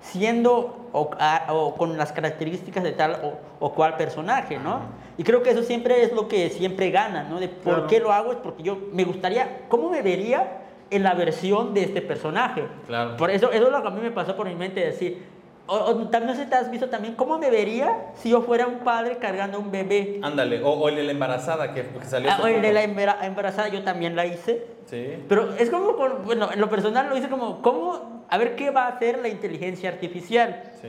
[0.00, 3.32] siendo o, a- o con las características de tal o,
[3.66, 4.80] o cual personaje, ¿no?
[5.18, 7.40] Y creo que eso siempre es lo que siempre gana, ¿no?
[7.40, 7.86] De por Claro.
[7.88, 11.82] qué lo hago es porque yo me gustaría, ¿cómo me vería en la versión de
[11.82, 12.64] este personaje?
[12.86, 13.16] Claro.
[13.16, 15.24] Por eso, eso es lo que a mí me pasó por mi mente, decir,
[15.66, 18.78] o, o también si te has visto también, ¿cómo me vería si yo fuera un
[18.80, 20.20] padre cargando un bebé?
[20.22, 22.30] Ándale, o, o el de la embarazada que, que salió.
[22.30, 24.64] Ah, o el de la embara- embarazada yo también la hice.
[24.86, 25.16] Sí.
[25.28, 25.92] Pero es como,
[26.24, 28.24] bueno, en lo personal lo hice como, ¿cómo?
[28.28, 30.62] A ver qué va a hacer la inteligencia artificial.
[30.80, 30.88] Sí.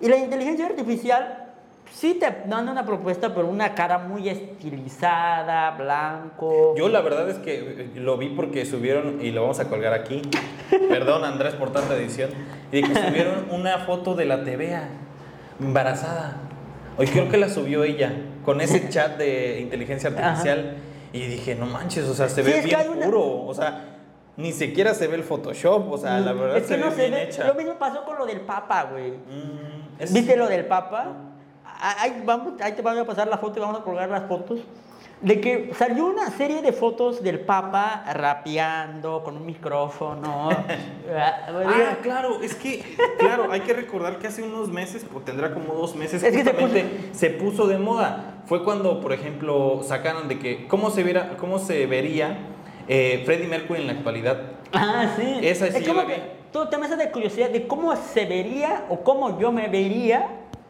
[0.00, 1.52] Y la inteligencia artificial
[1.92, 6.74] sí te manda una propuesta, pero una cara muy estilizada, blanco.
[6.76, 9.92] Yo la verdad es que eh, lo vi porque subieron, y lo vamos a colgar
[9.92, 10.22] aquí,
[10.88, 12.30] perdón Andrés por tanta edición,
[12.72, 14.88] y que subieron una foto de la TVA
[15.60, 16.36] embarazada.
[16.98, 18.12] Hoy creo que la subió ella,
[18.44, 20.76] con ese chat de inteligencia artificial,
[21.12, 23.98] y dije, no manches, o sea, se ve bien una- puro, o sea,
[24.36, 26.92] ni siquiera se ve el Photoshop, o sea, la verdad es que se no ve
[26.92, 27.22] se bien ve.
[27.24, 27.46] hecha.
[27.46, 29.10] Lo mismo pasó con lo del Papa, güey.
[29.12, 31.08] Mm, es- ¿Viste lo del Papa?
[31.64, 34.26] Ah, Ahí, vamos, ahí te voy a pasar la foto y vamos a colgar las
[34.28, 34.60] fotos.
[35.22, 40.50] De que salió una serie de fotos del Papa rapeando con un micrófono.
[41.14, 42.82] Ah, claro, es que,
[43.18, 46.42] claro, hay que recordar que hace unos meses, o tendrá como dos meses, Es que
[46.42, 48.40] se justamente se puso, de moda.
[48.46, 52.38] Fue cuando, por ejemplo, sacaron de que cómo se, viera, cómo se vería
[52.88, 54.40] eh, Freddie Mercury en la actualidad.
[54.72, 55.40] Ah, sí.
[55.42, 59.38] Esa sí es como que todo tema de curiosidad de cómo se vería o cómo
[59.40, 60.28] yo me vería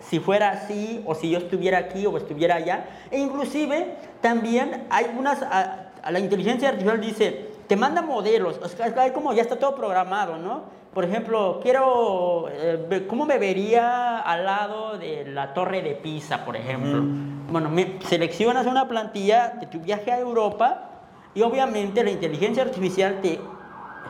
[0.09, 2.87] si fuera así o si yo estuviera aquí o estuviera allá.
[3.11, 9.12] E inclusive también hay unas, a, la inteligencia artificial dice, te manda modelos, o sea,
[9.12, 10.83] como ya está todo programado, ¿no?
[10.93, 16.55] Por ejemplo, quiero, eh, ¿cómo me vería al lado de la torre de Pisa, por
[16.55, 17.03] ejemplo?
[17.51, 20.91] Bueno, me seleccionas una plantilla de tu viaje a Europa
[21.35, 23.41] y obviamente la inteligencia artificial te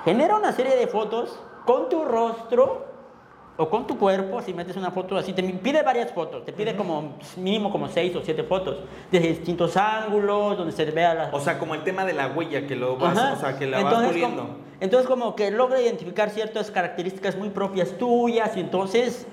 [0.05, 2.92] genera una serie de fotos con tu rostro
[3.57, 6.75] o con tu cuerpo, si metes una foto así, te pide varias fotos, te pide
[6.75, 8.79] como mínimo como seis o siete fotos,
[9.11, 11.31] desde distintos ángulos, donde se vea la...
[11.33, 13.81] O sea, como el tema de la huella, que lo vas, o sea, que la
[13.81, 14.43] entonces, vas puliendo.
[14.43, 19.27] Como, entonces como que logra identificar ciertas características muy propias tuyas y entonces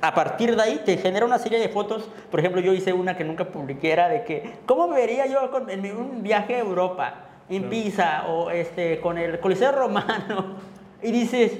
[0.00, 2.08] a partir de ahí te genera una serie de fotos.
[2.30, 5.50] Por ejemplo, yo hice una que nunca publiqué, era de que, ¿cómo me vería yo
[5.68, 7.14] en un viaje a Europa,
[7.48, 10.56] en Pisa o este, con el Coliseo Romano?
[11.02, 11.52] Y dices,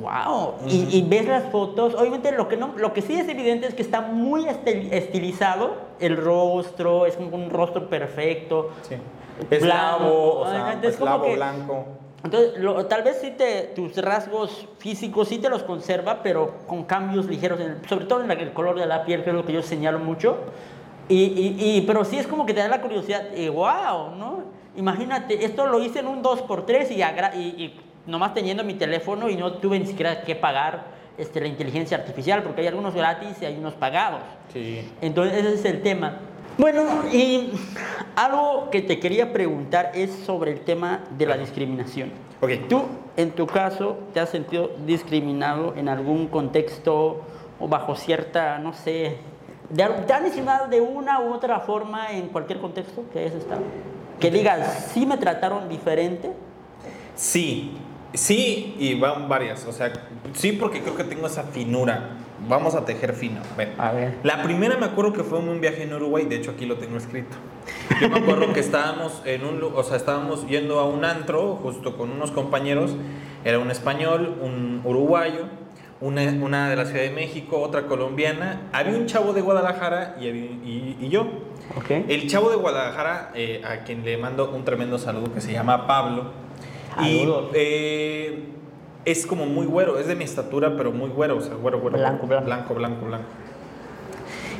[0.00, 0.54] wow.
[0.66, 1.94] y, ves las fotos.
[1.94, 6.16] Obviamente lo que, no, lo que sí es evidente es que está muy estilizado el
[6.16, 8.70] rostro, es un, rostro perfecto.
[8.82, 8.96] Sí.
[9.50, 11.86] Es blanco, o sea, es blanco.
[12.22, 12.52] Entonces,
[12.88, 17.58] tal vez sí te, tus rasgos físicos sí te los conserva, pero con cambios ligeros,
[17.88, 20.36] sobre todo en el color de la piel, que es lo que yo señalo mucho.
[21.08, 24.44] Y, y, pero sí es como que te da la curiosidad, y wow, ¿no?
[24.76, 29.54] Imagínate, esto lo hice en un 2x3 y, y nomás teniendo mi teléfono y no
[29.54, 30.84] tuve ni siquiera que pagar
[31.18, 34.22] este, la inteligencia artificial, porque hay algunos gratis y hay unos pagados.
[34.52, 34.88] Sí.
[35.00, 36.18] Entonces ese es el tema.
[36.58, 36.82] Bueno,
[37.12, 37.52] y
[38.16, 42.12] algo que te quería preguntar es sobre el tema de la discriminación.
[42.40, 42.66] Okay.
[42.68, 42.82] ¿Tú,
[43.16, 47.22] en tu caso, te has sentido discriminado en algún contexto
[47.58, 49.18] o bajo cierta, no sé,
[49.74, 53.62] ¿te han discriminado de una u otra forma en cualquier contexto que hayas estado?
[54.18, 56.32] Que digas, sí me trataron diferente.
[57.14, 57.76] Sí,
[58.12, 59.66] Sí, y van varias.
[59.66, 59.92] O sea,
[60.34, 62.16] sí, porque creo que tengo esa finura.
[62.48, 63.40] Vamos a tejer fino.
[63.78, 64.18] A ver.
[64.22, 66.76] La primera me acuerdo que fue en un viaje en Uruguay, de hecho aquí lo
[66.76, 67.36] tengo escrito.
[68.00, 71.96] Yo me acuerdo que estábamos en un, o sea, estábamos yendo a un antro justo
[71.96, 72.96] con unos compañeros.
[73.44, 75.46] Era un español, un uruguayo,
[76.00, 78.62] una, una de la Ciudad de México, otra colombiana.
[78.72, 81.26] Había un chavo de Guadalajara y, y, yo.
[81.76, 82.06] Okay.
[82.08, 85.86] El chavo de Guadalajara, eh, a quien le mando un tremendo saludo, que se llama
[85.86, 86.49] Pablo
[87.02, 88.44] y eh,
[89.04, 91.98] es como muy güero, es de mi estatura, pero muy güero, o sea, güero, güero.
[91.98, 92.46] Blanco, blanco.
[92.46, 93.28] Blanco, blanco, blanco.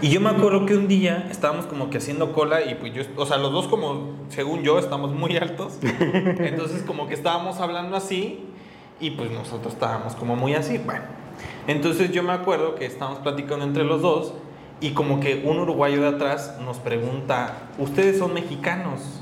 [0.03, 3.03] Y yo me acuerdo que un día estábamos como que haciendo cola y pues yo,
[3.16, 5.79] o sea, los dos como, según yo, estamos muy altos.
[5.83, 8.46] Entonces como que estábamos hablando así
[8.98, 10.79] y pues nosotros estábamos como muy así.
[10.79, 11.05] Bueno,
[11.66, 14.33] entonces yo me acuerdo que estábamos platicando entre los dos
[14.81, 19.20] y como que un uruguayo de atrás nos pregunta, ¿ustedes son mexicanos?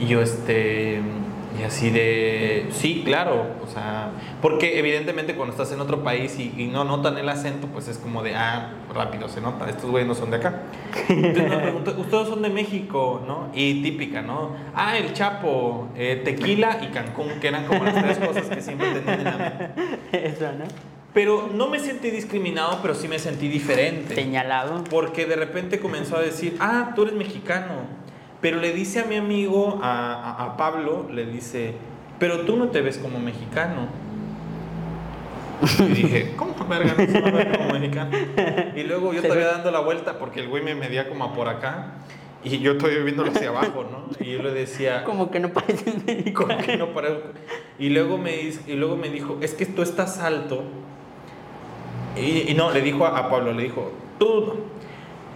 [0.00, 1.00] Y yo, este,
[1.58, 6.70] y así de, sí, claro, o sea, porque evidentemente cuando estás en otro país y,
[6.72, 10.14] no notan el acento, pues es como de, ah, rápido se nota, estos güeyes no
[10.14, 10.62] son de acá.
[11.08, 13.50] Entonces me pregunto, ustedes son de México, ¿no?
[13.54, 14.56] Y típica, ¿no?
[14.74, 18.90] Ah, el Chapo, eh, tequila y Cancún, que eran como las tres cosas que siempre
[18.92, 20.00] tenían en la mente.
[20.26, 20.64] Eso, ¿no?
[21.14, 24.14] Pero no me sentí discriminado, pero sí me sentí diferente.
[24.14, 24.82] Señalado.
[24.84, 28.01] Porque de repente comenzó a decir, ah, tú eres mexicano.
[28.42, 31.74] Pero le dice a mi amigo, a, Pablo, le dice,
[32.18, 33.86] pero tú no te ves como mexicano.
[35.78, 38.10] Y dije, ¿cómo verga no se va a ver como mexicano?
[38.74, 41.92] Y luego yo estaba dando la vuelta porque el güey me medía como por acá.
[42.42, 44.08] Y yo estoy viéndolo hacia abajo, ¿no?
[44.18, 45.04] Y yo le decía...
[45.04, 46.34] Como que no parece mexicano.
[46.34, 47.20] Como que no parece...
[47.78, 50.64] Y luego me, y luego me dijo, es que tú estás alto.
[52.16, 54.54] Y, no, le dijo a, a Pablo, le dijo, tú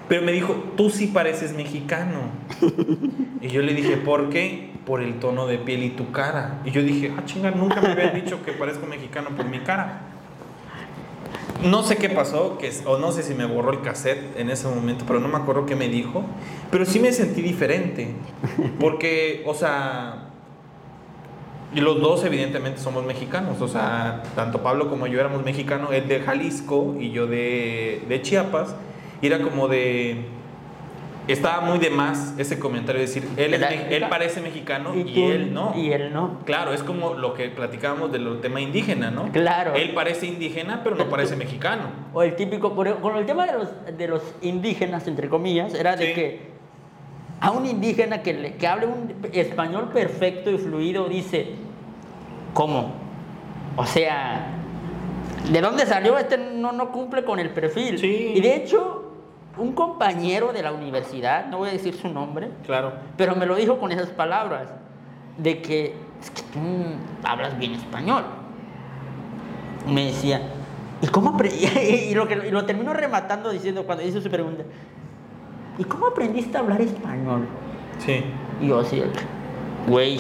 [0.09, 2.31] pero me dijo, tú sí pareces mexicano.
[3.41, 4.71] y yo le dije, ¿por qué?
[4.85, 6.61] Por el tono de piel y tu cara.
[6.65, 10.03] Y yo dije, ah, chinga, nunca me habían dicho que parezco mexicano por mi cara.
[11.65, 14.69] No sé qué pasó, que, o no sé si me borró el cassette en ese
[14.69, 16.23] momento, pero no me acuerdo qué me dijo.
[16.71, 18.15] Pero sí me sentí diferente.
[18.79, 20.29] Porque, o sea,
[21.75, 23.61] los dos evidentemente somos mexicanos.
[23.61, 25.93] O sea, tanto Pablo como yo éramos mexicanos.
[25.93, 28.77] Él de Jalisco y yo de Chiapas.
[29.21, 30.25] Y era como de.
[31.29, 35.75] Estaba muy de más ese comentario de decir, él, él parece mexicano y, él no.
[35.77, 36.39] Y él no.
[36.45, 39.33] Claro, es como lo que platicábamos del tema indígena, ¿no?
[39.33, 39.75] Claro.
[39.75, 41.89] Él parece indígena, pero no parece mexicano.
[42.15, 46.13] O el típico, con el tema de los, de los indígenas, entre comillas, era de
[46.13, 46.57] que
[47.41, 51.49] a un indígena que, le, que hable un español perfecto y fluido dice,
[52.55, 52.95] ¿cómo?
[53.77, 54.53] O sea,
[55.51, 56.17] ¿de dónde salió?
[56.19, 57.99] Este no, no cumple con el perfil.
[57.99, 58.33] Sí.
[58.35, 59.06] Y de hecho,
[59.57, 62.93] un compañero de la universidad, no voy a decir su nombre, claro.
[63.17, 64.69] pero me lo dijo con esas palabras,
[65.39, 66.59] de que es que tú
[67.25, 68.25] hablas bien español.
[69.87, 70.43] me decía,
[71.01, 71.67] ¿y cómo aprendí?
[72.11, 74.65] y lo, que, y lo terminó rematando diciendo cuando hizo su pregunta,
[75.79, 77.47] ¿y cómo aprendiste a hablar español?
[78.05, 78.23] Sí.
[78.61, 79.03] Y yo así,
[79.87, 80.19] güey,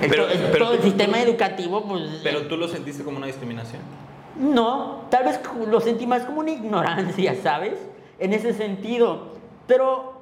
[0.00, 0.26] Pero-
[0.58, 2.20] todo el sistema tú- educativo, pues...
[2.22, 3.82] Pero tú lo sentiste como una discriminación.
[4.38, 7.74] No, tal vez lo sentí más como una ignorancia, ¿sabes?
[8.20, 9.28] En ese sentido.
[9.66, 10.14] Pero,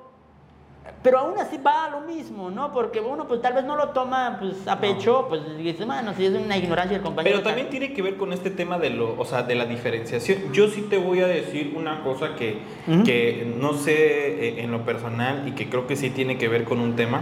[1.03, 2.73] pero aún así va a lo mismo, ¿no?
[2.73, 6.27] Porque uno pues tal vez no lo toma pues a pecho, pues dice, bueno, si
[6.27, 7.37] es una ignorancia el compañero.
[7.37, 10.53] Pero también tiene que ver con este tema de lo, o sea, de la diferenciación.
[10.53, 13.05] Yo sí te voy a decir una cosa que, Ujú.
[13.05, 16.65] que no sé eh, en lo personal y que creo que sí tiene que ver
[16.65, 17.21] con un tema.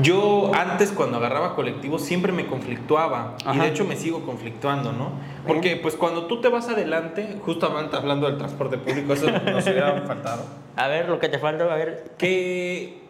[0.00, 3.62] Yo antes cuando agarraba colectivo siempre me conflictuaba y Ajá.
[3.64, 5.10] de hecho me sigo conflictuando, ¿no?
[5.46, 10.00] Porque pues cuando tú te vas adelante, justamente hablando del transporte público, eso nos hubiera
[10.06, 10.44] faltado.
[10.76, 12.12] A ver, lo que te falta, a ver.
[12.16, 13.02] que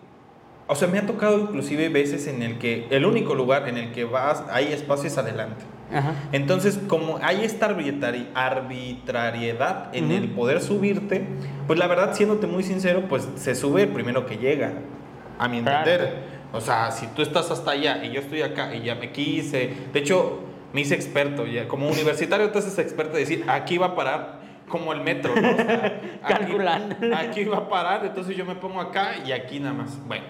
[0.67, 3.93] o sea me ha tocado inclusive veces en el que el único lugar en el
[3.93, 6.15] que vas hay espacio es adelante Ajá.
[6.31, 10.15] entonces como hay esta arbitrari- arbitrariedad en Ujú.
[10.15, 11.27] el poder subirte
[11.67, 14.73] pues la verdad siéndote muy sincero pues se sube el primero que llega
[15.39, 15.85] a mi Claro.
[16.53, 19.73] O sea si tú estás hasta allá y yo estoy acá y ya me quise
[19.93, 20.41] de hecho
[20.73, 24.41] me hice experto ya como universitario te haces experto de decir aquí va a parar
[24.69, 25.51] como el metro ¿no?
[25.51, 26.53] O sea, aquí-
[27.15, 29.99] aquí va a parar, entonces yo me pongo acá y aquí nada más.
[30.07, 30.25] Bueno.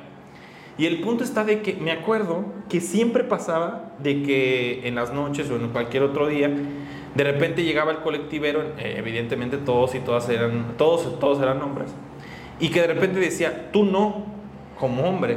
[0.79, 5.13] Y el punto está de que me acuerdo que siempre pasaba de que en las
[5.13, 6.51] noches o en cualquier otro día,
[7.15, 11.93] de repente llegaba el colectivero, eh, evidentemente todos y todas eran, todos, todos eran hombres,
[12.59, 14.25] y que de repente decía, tú no,
[14.81, 15.37] como hombre,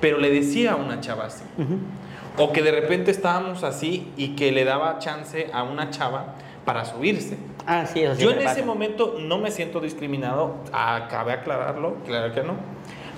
[0.00, 1.44] pero le decía a una chava así.
[2.36, 6.84] O que de repente estábamos así y que le daba chance a una chava para
[6.84, 7.36] subirse.
[7.66, 8.22] Ah, sí, eso sí.
[8.22, 12.54] Yo en ese momento no me siento discriminado, acabe aclararlo, claro que no,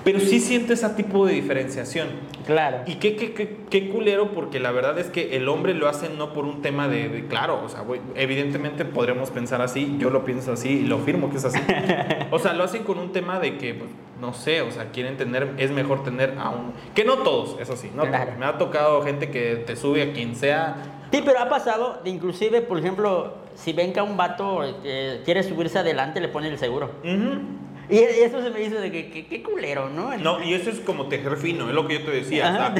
[0.07, 2.07] pero sí siento ese tipo de diferenciación.
[2.45, 2.77] Claro.
[2.85, 6.07] Y qué, qué, qué, qué culero, porque la verdad es que el hombre lo hace
[6.07, 10.09] no por un tema de, de- claro, o sea, güey, evidentemente podremos pensar así, yo
[10.09, 11.59] lo pienso así y lo afirmo que es así.
[12.31, 13.89] O sea, lo hacen con un tema de que, pues,
[14.21, 16.71] no sé, o sea, quieren tener, es mejor tener a un...
[16.95, 18.31] Que no todos, eso sí, no Claro.
[18.39, 20.77] Me ha tocado gente que te sube a quien sea.
[21.11, 25.43] Sí, pero ha pasado, inclusive, por ejemplo, si ven que a un vato eh, quiere
[25.43, 26.91] subirse adelante, le ponen el seguro.
[27.03, 27.66] Ujú.
[27.89, 30.15] Y eso se me dice de que, qué culero, ¿no?
[30.17, 32.73] No, y eso es como tejer fino, es lo que yo te decía.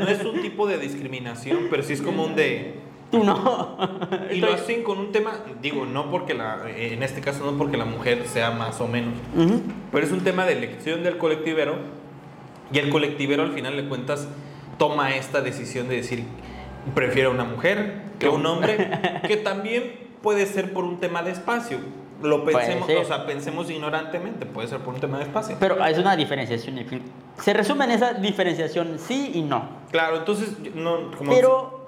[0.00, 2.74] no es un tipo de discriminación, pero sí es como un de...
[3.10, 3.76] Tú no.
[4.32, 7.56] Y lo Estoy- hacen con un tema, digo, no porque la, en este caso no
[7.58, 9.60] porque la mujer sea más o menos, Ujú.
[9.92, 11.76] pero es un tema de elección del colectivero
[12.72, 14.26] y el colectivero al final de cuentas
[14.78, 16.24] toma esta decisión de decir,
[16.94, 18.90] prefiero una mujer que un hombre,
[19.28, 21.78] que también puede ser por un tema de espacio.
[22.24, 25.56] Lo pensemos, o sea, pensemos ignorantemente, puede ser por un tema de espacio.
[25.60, 26.78] Pero es una diferenciación.
[26.78, 27.02] en fin.
[27.38, 29.62] Se resume en esa diferenciación sí y no.
[29.90, 31.30] Claro, entonces, no, como...
[31.32, 31.86] Pero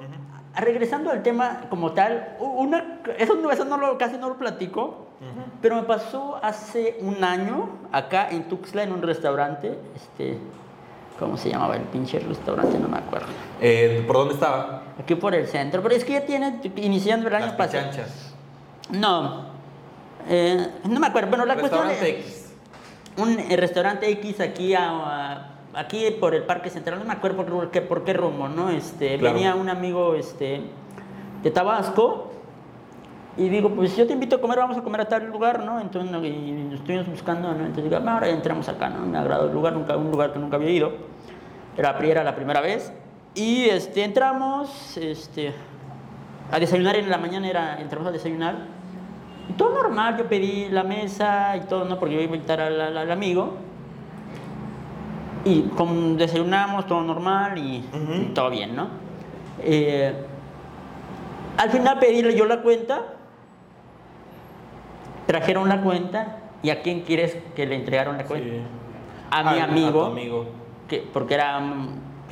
[0.54, 5.06] regresando al tema como tal, una, eso, no- eso no lo, casi no lo platico,
[5.62, 10.36] pero me pasó hace un año acá en Tuxtla en un restaurante, este,
[11.18, 12.78] ¿cómo se llamaba el pinche restaurante?
[12.78, 13.26] No me acuerdo.
[13.60, 14.82] Eh, ¿Por dónde estaba?
[15.00, 17.84] Aquí por el centro, pero es que ya tiene, iniciando el año Las pasado.
[17.90, 18.34] pichanchas.
[18.90, 19.45] No,
[20.28, 21.28] eh, no me acuerdo.
[21.30, 22.54] Bueno, la cuestión es X.
[23.18, 27.44] un eh, restaurante X aquí a, a- aquí por el Parque Central, no me acuerdo
[27.44, 28.70] por qué, por qué rumbo, ¿no?
[28.70, 29.34] Este, Claro.
[29.34, 30.62] venía un amigo este,
[31.42, 32.32] de Tabasco
[33.36, 35.78] y digo, pues yo te invito a comer, vamos a comer a tal lugar, ¿no?
[35.78, 37.60] Entonces no, y estuvimos buscando, ¿no?
[37.66, 39.04] Entonces digo, "Ah, ahora entramos acá, ¿no?
[39.04, 40.92] Me agradó el lugar, nunca, un lugar que nunca había ido.
[41.76, 42.90] Era, era la primera vez.
[43.34, 45.52] Y este, entramos este,
[46.50, 48.54] a desayunar en la mañana, era, entramos a desayunar.
[49.48, 51.98] Y todo normal, yo pedí la mesa y todo, ¿no?
[51.98, 53.54] Porque yo iba a invitar al, al- al amigo.
[55.44, 57.84] Y con, desayunamos, todo normal y,
[58.34, 58.88] todo bien, ¿no?
[59.62, 60.12] Eh,
[61.56, 63.02] al final pedí yo la cuenta,
[65.26, 68.48] trajeron la cuenta y a quién quieres que le entregaron la cuenta?
[68.50, 68.60] Sí.
[69.30, 70.46] A mi amigo, A tu amigo.
[70.88, 71.60] Que, porque era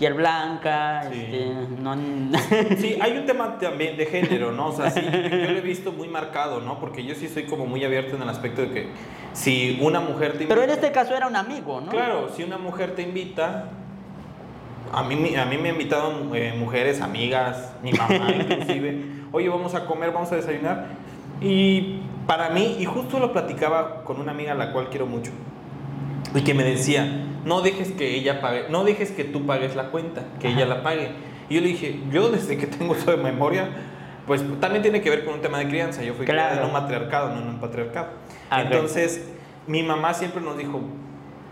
[0.05, 1.19] piel blanca, Sí.
[1.23, 1.97] este, no...
[2.77, 4.67] Sí, hay un tema también de género, ¿no?
[4.69, 5.11] O sea, sí, yo
[5.51, 6.79] lo he visto muy marcado, ¿no?
[6.79, 8.88] Porque yo sí soy como muy abierto en el aspecto de que
[9.33, 11.90] si una mujer te Pero en invita- este caso era un amigo, ¿no?
[11.90, 13.71] Claro, si una mujer te invita,
[14.93, 19.49] a mí, me- a mí me han invitado eh, mujeres, amigas, mi mamá inclusive, oye,
[19.49, 20.87] vamos a comer, vamos a desayunar.
[21.40, 25.31] Y para mí, y justo lo platicaba con una amiga a la cual quiero mucho,
[26.35, 27.07] y que me decía,
[27.44, 30.57] no dejes que ella pague, no dejes que tú pagues la cuenta, que Ajá.
[30.57, 31.11] ella la pague.
[31.49, 33.68] Y yo le dije, yo desde que tengo eso de memoria,
[34.27, 36.03] pues también tiene que ver con un tema de crianza.
[36.03, 36.66] Yo fui criada en Claro.
[36.68, 38.09] un matriarcado, no en un patriarcado.
[38.51, 38.62] Ah.
[38.62, 39.29] Entonces,
[39.66, 40.80] mi mamá siempre nos dijo,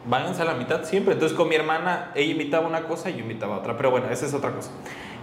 [0.06, 1.12] váyanse a la mitad siempre.
[1.14, 3.76] Entonces, con mi hermana, ella invitaba una cosa y yo invitaba otra.
[3.76, 4.70] Pero bueno, esa es otra cosa.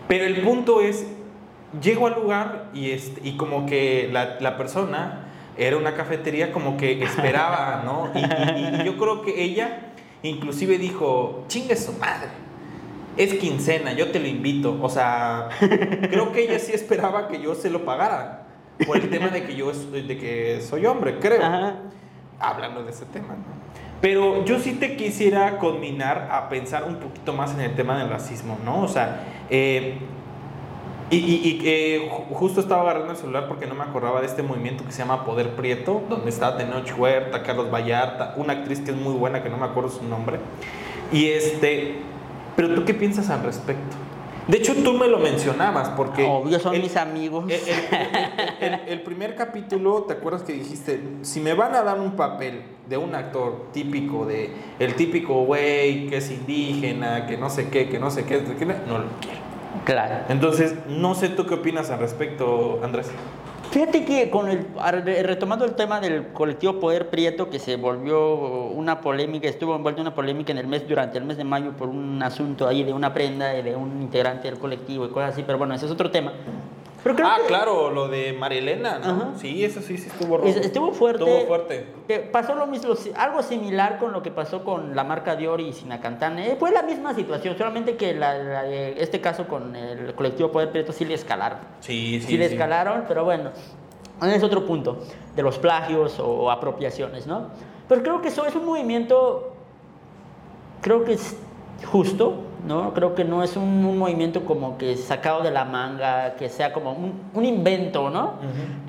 [0.07, 1.07] Pero el punto es
[1.81, 5.28] llego al lugar y, este, y como que la, la persona
[5.59, 8.09] era una cafetería como que esperaba, ¿no?
[8.15, 9.81] Y, y- y yo creo que ella
[10.23, 12.27] inclusive dijo, chingue su madre,
[13.17, 14.77] es quincena, yo te lo invito.
[14.81, 18.45] O sea, creo que ella sí esperaba que yo se lo pagara.
[18.85, 21.43] Por el tema de que yo de que soy hombre, creo.
[21.43, 21.75] Ajá.
[22.39, 23.59] Hablando de ese tema, ¿no?
[24.01, 28.09] Pero yo sí te quisiera conminar a pensar un poquito más en el tema del
[28.09, 28.81] racismo, ¿no?
[28.83, 29.97] O sea, eh,
[31.11, 34.27] y, y- y, eh, ju- justo estaba agarrando el celular porque no me acordaba de
[34.27, 38.79] este movimiento que se llama Poder Prieto, donde está Tenoch Huerta, Carlos Vallarta, una actriz
[38.81, 40.37] que es muy buena, que no me acuerdo su nombre.
[41.11, 41.95] Y este,
[42.55, 43.95] pero tú qué piensas al respecto?
[44.47, 46.25] De hecho, tú me lo mencionabas porque...
[46.25, 47.45] Obvio, son el- mis amigos.
[47.47, 51.01] el, el- el- el primer capítulo, ¿te acuerdas que dijiste?
[51.21, 56.07] Si me van a dar un papel de un actor típico, de el típico güey
[56.07, 59.05] que es indígena, que no sé qué, que no sé qué, que no no lo
[59.21, 59.48] quiero.
[59.85, 60.15] Claro.
[60.29, 63.11] Entonces, no sé tú qué opinas al respecto, Andrés.
[63.71, 68.33] Fíjate que con el, ar- retomando el tema del colectivo Poder Prieto, que se volvió
[68.35, 71.73] una polémica, estuvo envuelto en una polémica en el mes, durante el mes de mayo
[71.73, 75.43] por un asunto ahí de una prenda de un integrante del colectivo y cosas así,
[75.45, 76.33] pero bueno, ese es otro tema.
[77.03, 79.05] Pero creo Ah, que claro, lo de Marilena, ¿no?
[79.11, 79.29] Ajá.
[79.37, 80.49] Sí, eso sí, sí estuvo rojo.
[80.49, 81.23] es- estuvo fuerte.
[81.23, 81.85] Estuvo fuerte.
[82.31, 86.51] Pasó lo mismo, algo similar con lo que pasó con la marca Dior y Sinacantane.
[86.51, 90.51] Eh, Fue la misma situación, solamente que la- la de este caso con el colectivo
[90.51, 91.59] Poder Prieto sí le escalaron.
[91.79, 92.53] Sí, sí, sí le sí.
[92.55, 93.51] escalaron, pero bueno,
[94.21, 94.97] es otro punto
[95.35, 97.47] de los plagios o apropiaciones, ¿no?
[97.87, 99.53] Pero creo que eso es un movimiento,
[100.81, 101.35] creo que es
[101.91, 102.93] justo, ¿no?
[102.93, 106.73] Creo que no es un, un movimiento como que sacado de la manga, que sea
[106.73, 108.33] como un, un invento, ¿no?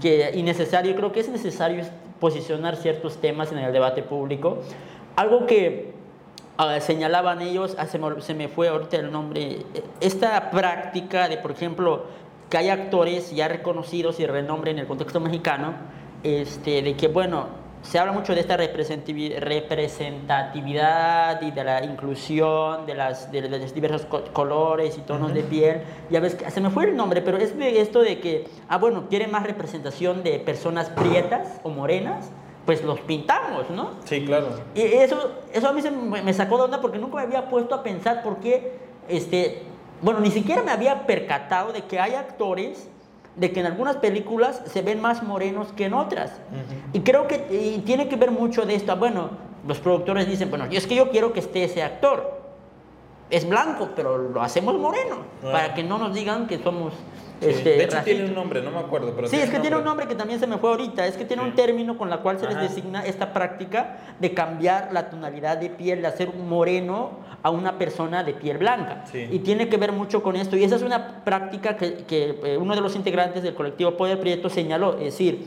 [0.01, 1.85] Que innecesario, creo que es necesario
[2.19, 4.59] posicionar ciertos temas en el debate público.
[5.17, 5.93] Algo que
[6.59, 9.65] ah, señalaban ellos, ah, se, me, se me fue ahorita el nombre,
[10.01, 12.05] esta práctica de, por ejemplo,
[12.49, 15.75] que hay actores ya reconocidos y de renombre en el contexto mexicano,
[16.23, 17.47] este, de que, bueno,
[17.83, 23.75] se habla mucho de esta representativi- representatividad y de la inclusión de, las, de, los
[23.75, 25.83] diversos co- colores y tonos de piel.
[26.11, 29.07] Ya ves, se me fue el nombre, pero es de esto de que, ah, bueno,
[29.09, 32.31] quieren más representación de personas prietas o morenas,
[32.67, 33.93] pues los pintamos, ¿no?
[34.05, 34.49] Sí, claro.
[34.75, 37.49] Y eso, eso a mí se me me sacó de onda porque nunca me había
[37.49, 38.75] puesto a pensar por qué,
[39.09, 39.63] este,
[40.03, 42.89] bueno, ni siquiera me había percatado de que hay actores
[43.41, 46.31] de que en algunas películas se ven más morenos que en otras.
[46.93, 48.95] Y creo que y tiene que ver mucho de esto.
[48.97, 49.31] Bueno,
[49.67, 52.40] los productores dicen, bueno, es que yo quiero que esté ese actor.
[53.31, 55.53] Es blanco, pero lo hacemos moreno, Ah.
[55.53, 56.93] para que no nos digan que somos...
[57.41, 57.47] Sí.
[57.49, 58.05] Este, de hecho, racistas.
[58.05, 59.15] tiene un nombre, no me acuerdo.
[59.17, 61.07] Pero Sí, es que tiene un nombre que también se me fue ahorita.
[61.07, 61.49] Es que tiene Sí.
[61.49, 65.71] un término con la cual se les designa esta práctica de cambiar la tonalidad de
[65.71, 67.13] piel, de hacer un moreno
[67.43, 69.05] a una persona de piel blanca.
[69.11, 69.27] Sí.
[69.31, 70.55] Y tiene que ver mucho con esto.
[70.59, 74.21] Y esa es una práctica que, que, eh, uno de los integrantes del colectivo Poder
[74.21, 74.99] Prieto señaló.
[74.99, 75.47] Es decir,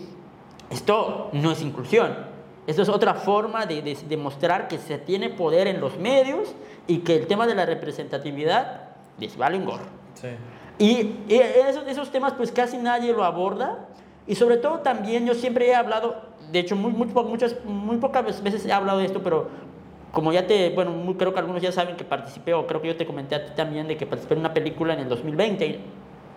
[0.72, 2.33] esto no es inclusión.
[2.68, 6.54] Esto es otra forma de, de- de mostrar que se tiene poder en los medios
[6.88, 8.82] y que el tema de la representatividad
[9.20, 9.84] les vale un gorro.
[10.16, 10.28] Sí.
[10.80, 11.36] Y, y
[11.68, 13.80] esos, esos temas pues casi nadie lo aborda
[14.28, 16.16] y sobre todo también yo siempre he hablado,
[16.52, 19.48] de hecho muy, muy, muchas, muy pocas veces he hablado de esto, pero
[20.14, 22.88] como ya te, bueno, muy- creo que algunos ya saben que participé o creo que
[22.88, 25.80] yo te comenté a ti también de que participé en una película en el 2020,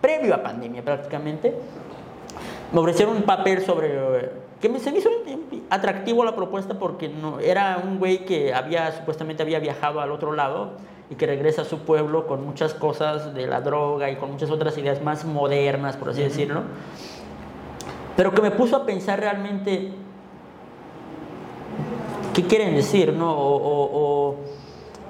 [0.01, 1.55] previo a pandemia prácticamente,
[2.72, 5.11] me ofrecieron un papel sobre que me, se me hizo
[5.70, 10.32] atractivo la propuesta porque no, era un güey que había supuestamente había viajado al otro
[10.32, 10.72] lado
[11.11, 14.50] y que regresa a su pueblo con muchas cosas de la droga y con muchas
[14.50, 16.62] otras ideas más modernas, por así decirlo.
[18.16, 19.92] Pero que me puso a pensar realmente
[22.34, 23.30] qué quieren decir, ¿no?
[23.32, 23.90] O, o-
[24.30, 24.36] o-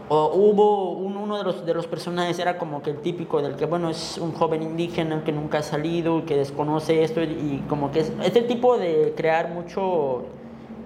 [0.08, 3.56] o hubo un- uno de los, de los personajes, era como que el típico del
[3.56, 7.64] que, bueno, es un joven indígena que nunca ha salido, que desconoce esto, y, y
[7.68, 10.24] como que es este tipo de crear mucho,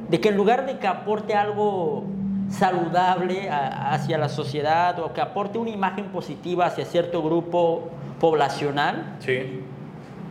[0.09, 2.05] de que en lugar de que aporte algo
[2.49, 9.17] saludable a- hacia la sociedad o que aporte una imagen positiva hacia cierto grupo poblacional,
[9.21, 9.61] Sí.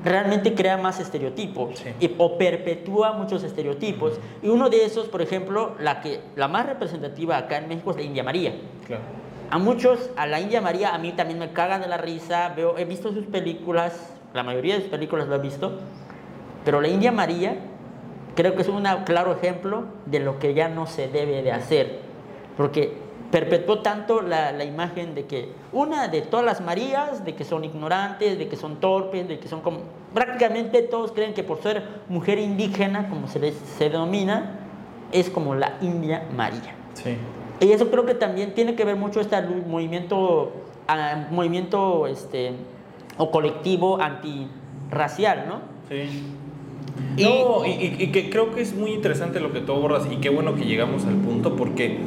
[0.04, 1.90] Realmente crea más estereotipos Sí.
[2.00, 4.20] y, o perpetúa muchos estereotipos.
[4.42, 7.98] Y uno de esos, por ejemplo, la, que, la más representativa acá en México es
[7.98, 8.54] la India María.
[8.88, 9.04] Claro.
[9.52, 12.54] A muchos, a la India María, a mí también me cagan de la risa.
[12.56, 15.80] Veo, he visto sus películas, la mayoría de sus películas lo he visto,
[16.64, 17.56] pero la India María
[18.36, 22.00] creo que es un claro ejemplo de lo que ya no se debe de hacer,
[22.58, 22.94] porque
[23.32, 27.64] perpetuó tanto la, la imagen de que una de todas las Marías, de que son
[27.64, 29.80] ignorantes, de que son torpes, de que son como...
[30.14, 34.60] Prácticamente todos creen que por ser mujer indígena, como se les se denomina,
[35.12, 36.76] es como la India María.
[36.94, 37.16] Sí.
[37.60, 40.52] Y eso creo que también tiene que ver mucho este movimiento,
[40.88, 42.54] ah, movimiento este,
[43.18, 45.60] o colectivo antirracial, ¿no?
[45.90, 46.24] Sí.
[47.22, 50.56] no, y, que creo que es muy interesante lo que tú borras y qué bueno
[50.56, 52.00] que llegamos al punto porque,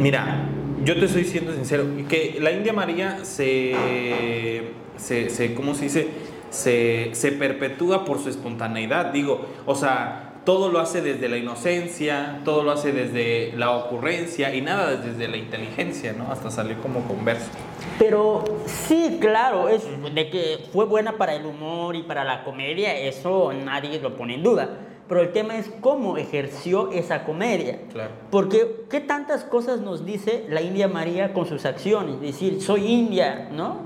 [0.00, 0.48] mira,
[0.84, 6.08] yo te estoy siendo sincero, que la India María se, se, se ¿cómo se dice?
[6.50, 12.40] Se, se perpetúa por su espontaneidad, digo, o sea, todo lo hace desde la inocencia,
[12.44, 16.32] todo lo hace desde la ocurrencia y nada desde la inteligencia, ¿no?
[16.32, 17.50] Hasta salió como converso.
[17.98, 19.82] Pero sí, claro, es
[20.14, 24.34] de que fue buena para el humor y para la comedia, eso nadie lo pone
[24.34, 24.78] en duda.
[25.10, 27.80] Pero el tema es cómo ejerció esa comedia.
[27.92, 28.12] Claro.
[28.30, 32.20] Porque qué tantas cosas nos dice la India María con sus acciones.
[32.20, 33.78] Decir, soy india, ¿no?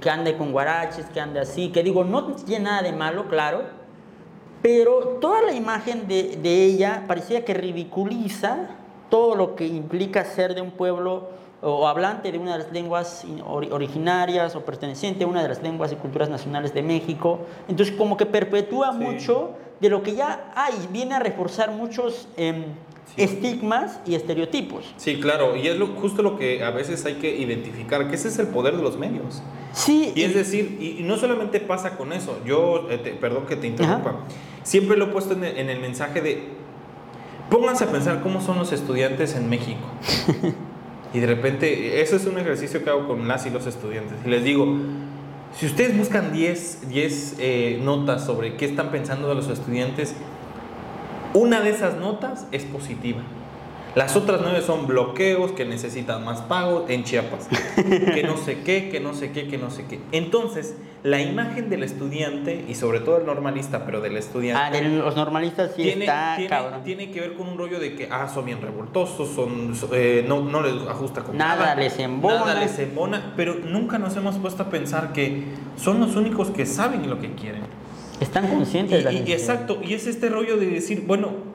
[0.00, 1.70] Que ande con guaraches, que ande así.
[1.70, 3.80] Que digo, no tiene nada de malo, claro
[4.62, 8.68] pero toda la imagen de, de, ella parecía que ridiculiza
[9.10, 11.30] todo lo que implica ser de un pueblo
[11.60, 15.92] o hablante de una de las lenguas originarias o perteneciente a una de las lenguas
[15.92, 17.40] y culturas nacionales de México.
[17.68, 19.50] Entonces como que perpetúa mucho
[19.82, 22.66] de lo que ya hay, viene a reforzar muchos em,
[23.16, 24.94] estigmas y estereotipos.
[24.96, 28.28] Sí, claro, y es lo, justo lo que a veces hay que identificar, que ese
[28.28, 29.42] es el poder de los medios.
[29.72, 30.12] Sí.
[30.14, 34.20] Y es decir, y, no solamente pasa con eso, yo, eh, perdón que te interrumpa,
[34.62, 36.44] siempre lo he puesto en el, mensaje de,
[37.50, 39.80] pónganse a pensar cómo son los estudiantes en México.
[41.12, 44.16] y de repente, eso es un ejercicio que hago con las y los estudiantes.
[44.24, 44.64] Y les digo,
[45.58, 50.14] si ustedes buscan 10, 10 eh, notas sobre qué están pensando de los estudiantes,
[51.34, 53.22] una de esas notas es positiva.
[53.94, 57.48] Las otras nueve son bloqueos que necesitan más pago en Chiapas.
[57.76, 60.00] que no sé qué, que no sé qué, que no sé qué.
[60.12, 64.62] Entonces, la imagen del estudiante, y sobre todo el normalista, pero del estudiante.
[64.62, 66.84] Ah, de los normalistas sí tiene, está tiene, cabrón.
[66.84, 70.40] Tiene que ver con un rollo de que, ah, son bien revoltosos, son, eh, no,
[70.42, 71.56] no les ajusta con nada.
[71.56, 72.38] Nada les embona.
[72.38, 75.44] Nada les embona, pero nunca nos hemos puesto a pensar que
[75.76, 77.62] son los únicos que saben lo que quieren.
[78.20, 81.51] Están conscientes de la y, Exacto, y es este rollo de decir, bueno,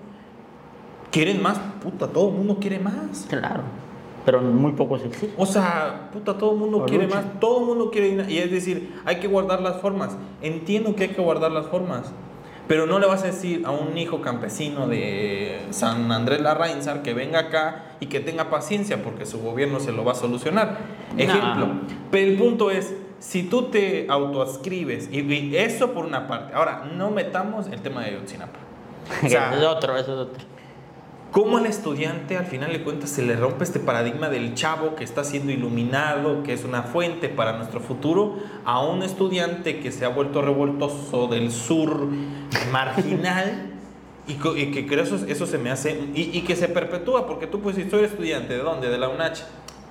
[1.11, 3.25] quieren más, puta, todo el mundo quiere más.
[3.29, 3.63] Claro,
[4.25, 5.33] pero muy pocos existen.
[5.37, 8.93] O sea, puta, todo el mundo quiere más, todo el mundo quiere y es decir,
[9.05, 10.17] hay que guardar las formas.
[10.41, 12.11] Entiendo que hay que guardar las formas,
[12.67, 17.13] pero no le vas a decir a un hijo campesino de San Andrés Larrainzar que
[17.13, 20.77] venga acá y que tenga paciencia porque su gobierno se lo va a solucionar.
[21.17, 21.69] Ejemplo.
[22.11, 27.11] Pero el punto es, si tú te autoascribes, y, eso por una parte, ahora no
[27.11, 28.59] metamos el tema de Yotzinapa.
[29.23, 30.56] O sea, es otro, eso es otro.
[31.37, 35.03] ¿Cómo al estudiante al final de cuentas se le rompe este paradigma del chavo que
[35.03, 40.03] está siendo iluminado, que es una fuente para nuestro futuro, a un estudiante que se
[40.03, 42.07] ha vuelto revoltoso del sur
[42.71, 43.69] marginal?
[44.27, 47.75] Y, que creo eso, eso se me hace, y, que se perpetúa, porque tú pues
[47.75, 48.89] si soy estudiante, ¿de dónde?
[48.89, 49.41] De la UNACH.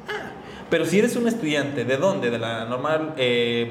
[0.08, 0.32] Ah,
[0.68, 2.32] pero si eres un estudiante, ¿de dónde?
[2.32, 3.70] De la normal eh,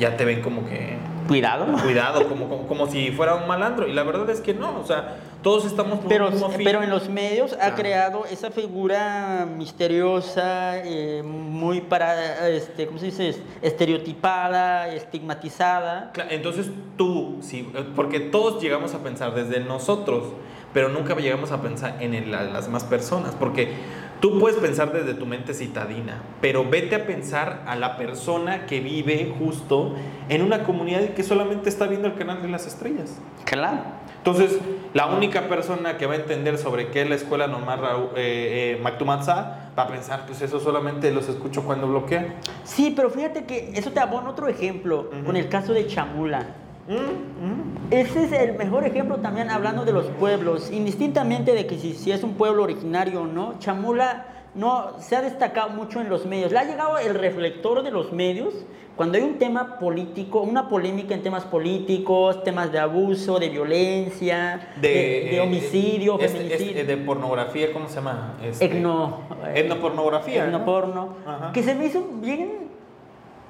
[0.00, 0.96] ya te ven como que...
[1.28, 1.66] Cuidado.
[1.82, 3.86] Cuidado, como, como, como, si fuera un malandro.
[3.86, 5.18] Y la verdad es que no, o sea,
[5.48, 6.30] todos estamos por pero,
[6.62, 13.06] Pero en los medios ha creado esa figura misteriosa, eh, muy para, este, ¿cómo se
[13.06, 13.34] dice?
[13.62, 16.12] Estereotipada, estigmatizada.
[16.28, 16.66] entonces
[16.98, 20.34] tú, sí, porque todos llegamos a pensar desde nosotros,
[20.74, 23.72] pero nunca llegamos a pensar en las demás personas, porque
[24.20, 28.80] Tú puedes pensar desde tu mente citadina, pero vete a pensar a la persona que
[28.80, 29.94] vive justo
[30.28, 33.20] en una comunidad y que solamente está viendo el canal de las estrellas.
[33.44, 33.84] Claro.
[34.28, 34.58] Entonces,
[34.92, 37.80] la única persona que va a entender sobre qué es la escuela normal
[38.14, 38.90] eh, eh va
[39.82, 42.34] a pensar, pues eso solamente los escucho cuando bloquean.
[42.62, 46.46] Sí, pero fíjate que eso te abona otro ejemplo con el caso de Chamula.
[47.90, 52.12] Ese es el mejor ejemplo también hablando de los pueblos, indistintamente de que si, si,
[52.12, 56.52] es un pueblo originario o no, Chamula no se ha destacado mucho en los medios.
[56.52, 58.52] Le ha llegado el reflector de los medios
[58.98, 64.72] cuando hay un tema político, una polémica en temas políticos, temas de abuso, de violencia,
[64.80, 66.84] de, homicidio, feminicidio.
[66.84, 68.34] de pornografía, ¿cómo se llama?
[68.42, 69.20] Este, Etno,
[69.54, 70.46] etnopornografía.
[70.46, 71.14] Etnoporno.
[71.52, 72.70] Que se me hizo bien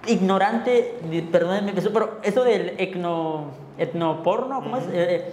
[0.07, 0.99] ignorante,
[1.33, 3.47] perdónenme, pero eso del etno,
[3.79, 4.85] etnoporno, ¿cómo es?
[4.85, 5.33] Eh, eh,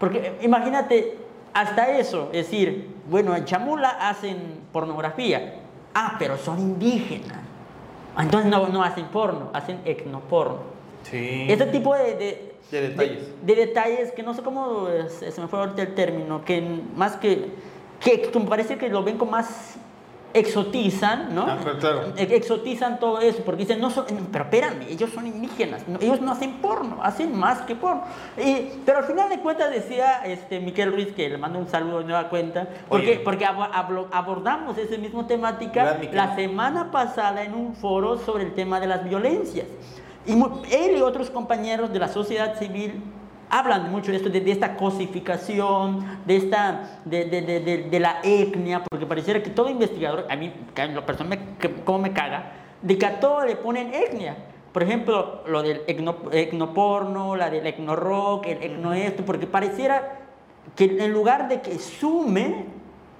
[0.00, 1.16] porque imagínate,
[1.52, 5.60] hasta eso, es decir, bueno, en Chamula hacen pornografía,
[5.94, 7.38] ah, pero son indígenas,
[8.18, 10.58] entonces no, no hacen porno, hacen etnoporno.
[11.02, 11.46] Sí.
[11.48, 12.14] Ese tipo de,
[12.70, 13.28] de, detalles.
[13.42, 16.62] De, detalles que no sé cómo, se me fue ahorita el término, que
[16.96, 17.50] más que,
[18.00, 19.76] que, que me parece que lo ven con más
[20.34, 21.42] exotizan, ¿no?
[21.42, 22.12] Ah, claro.
[22.16, 26.54] Exotizan todo eso, porque dicen, no son, pero espérame, ellos son indígenas, ellos no hacen
[26.54, 28.02] porno, hacen más que porno.
[28.36, 32.00] Y, pero al final de cuentas decía este, Miquel Ruiz, que le mando un saludo
[32.00, 38.18] de nueva cuenta, porque, porque abordamos esa misma temática la semana pasada en un foro
[38.18, 39.66] sobre el tema de las violencias.
[40.26, 43.02] Y él y otros compañeros de la sociedad civil
[43.54, 49.06] hablan mucho de esto, de, esta cosificación, de, esta, de, de, de, la etnia, porque
[49.06, 51.38] pareciera que todo investigador, a mí, en lo personal,
[52.00, 52.52] me, caga,
[52.82, 54.36] de que a todo le ponen etnia.
[54.72, 60.18] Por ejemplo, lo del etnoporno, la del etnorock, el etno esto, porque pareciera
[60.74, 62.64] que en lugar de que sume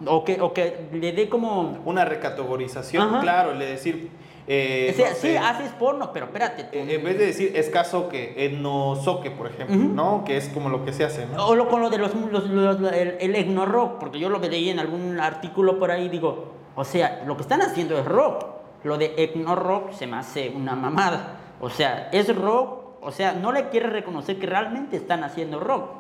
[0.05, 1.79] o que, o que le dé como...
[1.85, 4.11] Una recategorización, claro, le decir
[4.47, 6.69] eh, sí, haces porno, pero espérate.
[6.73, 10.25] En vez de decir escaso que etnosoque, por ejemplo, ¿no?
[10.25, 11.47] Que es como lo que se hace, ¿no?
[11.47, 12.13] O lo, con lo de los,
[12.93, 17.23] el, el rock, porque yo lo leí en algún artículo por ahí, digo, o sea,
[17.27, 18.47] lo que están haciendo es rock.
[18.83, 21.39] Lo de rock se me hace una mamada.
[21.61, 25.91] O sea, es rock, o sea, no le quiere reconocer que realmente están haciendo rock.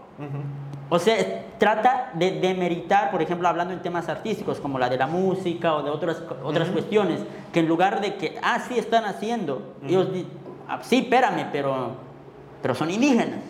[0.91, 5.07] O sea, trata de demeritar, por ejemplo, hablando en temas artísticos como la de la
[5.07, 7.20] música o de otras, otras cuestiones,
[7.53, 10.28] que en lugar de que, ah, sí están haciendo, ellos dicen,
[10.68, 11.93] ah, sí, espérame, pero,
[12.61, 13.41] pero son indígenas.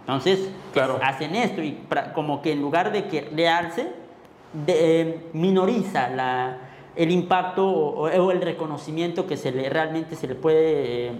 [0.00, 0.98] Entonces, claro.
[1.02, 1.78] hacen esto y
[2.14, 3.92] como que en lugar de que realce,
[4.52, 6.56] de, eh, minoriza la,
[6.96, 11.12] el impacto o, el reconocimiento que se le, realmente se le puede eh,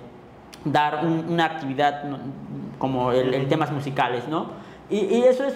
[0.64, 2.04] dar una actividad
[2.78, 4.71] como el, en temas musicales, ¿no?
[4.92, 5.54] Y, eso es,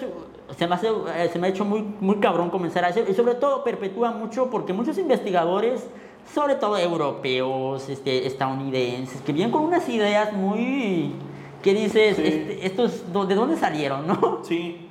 [0.57, 3.13] se me, hace, eh, se me ha hecho muy, muy cabrón comenzar a hacer, y
[3.13, 5.85] sobre todo perpetúa mucho porque muchos investigadores,
[6.33, 11.13] sobre todo europeos, este, estadounidenses, que vienen con unas ideas muy...
[11.61, 14.39] que dices, este, estos, ¿de dónde salieron, no?
[14.43, 14.89] Sí.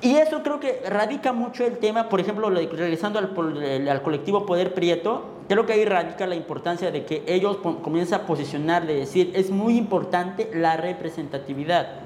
[0.00, 4.72] Y eso creo que radica mucho el tema, por ejemplo, regresando al, al, colectivo Poder
[4.72, 9.32] Prieto, creo que ahí radica la importancia de que ellos comiencen a posicionar, de decir,
[9.34, 12.00] es muy importante la representatividad.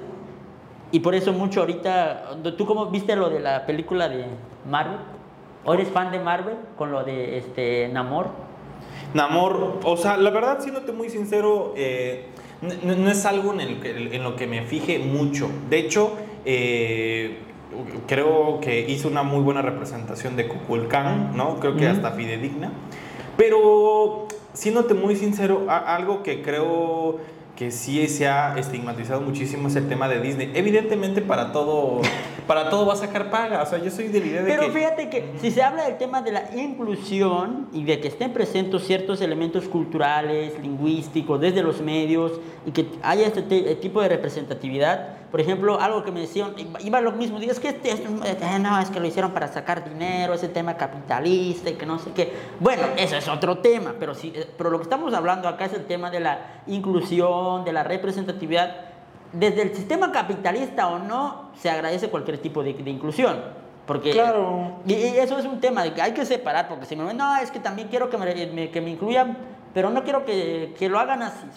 [0.91, 4.25] Y por eso mucho ahorita, ¿tú cómo viste lo de la película de
[4.69, 4.99] Marvel?
[5.63, 8.27] ¿O eres fan de Marvel con lo de este Namor?
[9.13, 12.27] Namor, o sea, la verdad, siéndote muy sincero, eh,
[12.61, 15.49] no, es algo en, el en, lo que me fije mucho.
[15.69, 16.13] De hecho,
[16.45, 17.39] eh,
[18.07, 21.59] creo que hizo una muy buena representación de Kukulkan, ¿no?
[21.59, 22.71] Creo que hasta fidedigna.
[23.37, 27.19] Pero, siéndote muy sincero, algo que creo
[27.55, 30.51] que sí se ha estigmatizado muchísimo es el tema de Disney.
[30.55, 32.01] Evidentemente para todo,
[32.47, 33.61] para todo va a sacar paga.
[33.61, 35.97] O sea, yo soy de la idea de Pero fíjate que si se habla del
[35.97, 41.81] tema de la inclusión y de que estén presentes ciertos elementos culturales, lingüísticos, desde los
[41.81, 42.33] medios
[42.65, 43.41] y que haya este
[43.75, 47.69] tipo de representatividad, por ejemplo, algo que me decían, iba lo mismo, digo, es que
[47.69, 51.85] este, eh, no, es que lo hicieron para sacar dinero, ese tema capitalista y que
[51.85, 52.33] no sé qué.
[52.59, 55.73] Bueno, eso es otro tema, pero, sí, eh, pero lo que estamos hablando acá es
[55.73, 58.75] el tema de la inclusión, de la representatividad.
[59.31, 63.41] Desde el sistema capitalista o no, se agradece cualquier tipo de, inclusión.
[63.87, 64.79] Porque, claro.
[64.85, 67.37] Y, eso es un tema de que hay que separar, porque si me ven, no,
[67.37, 69.37] es que también quiero que me, que me incluyan,
[69.73, 71.47] pero no quiero que, que lo hagan así.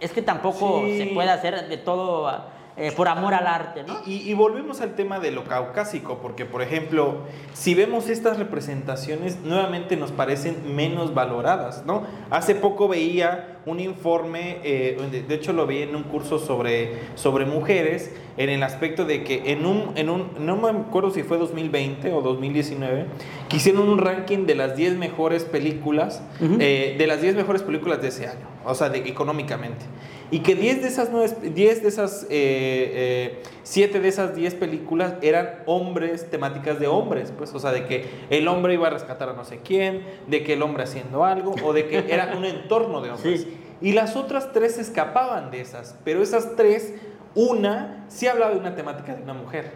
[0.00, 2.28] Es que tampoco se puede hacer de todo
[2.76, 3.96] eh, por amor al arte, ¿no?
[4.04, 7.22] Y, volvemos al tema de lo caucásico, porque por ejemplo,
[7.54, 12.04] si vemos estas representaciones, nuevamente nos parecen menos valoradas, ¿no?
[12.28, 14.96] Hace poco veía un informe, eh,
[15.26, 19.50] de hecho lo vi en un curso sobre, sobre mujeres, en el aspecto de que
[19.50, 23.06] en un, en un, no me acuerdo si fue 2020 o 2019,
[23.48, 26.22] que hicieron un ranking de las 10 mejores películas,
[26.60, 29.84] eh, de las 10 mejores películas de ese año, o sea, de, económicamente.
[30.30, 31.10] Y que 10 de esas,
[31.42, 33.42] 10 de esas, 7 eh,
[33.74, 38.08] eh, de esas 10 películas eran hombres, temáticas de hombres, pues, o sea, de que
[38.30, 41.54] el hombre iba a rescatar a no sé quién, de que el hombre haciendo algo,
[41.64, 43.46] o de que era un entorno de hombres.
[43.80, 46.94] Y las otras tres escapaban de esas, pero esas tres,
[47.34, 49.72] una sí hablaba de una temática de una mujer.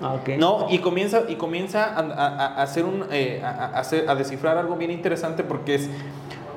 [0.00, 0.66] Ah, ¿No?
[0.70, 5.42] Y comienza, y comienza a, hacer un, eh, a, hacer, a descifrar algo bien interesante
[5.42, 5.90] porque es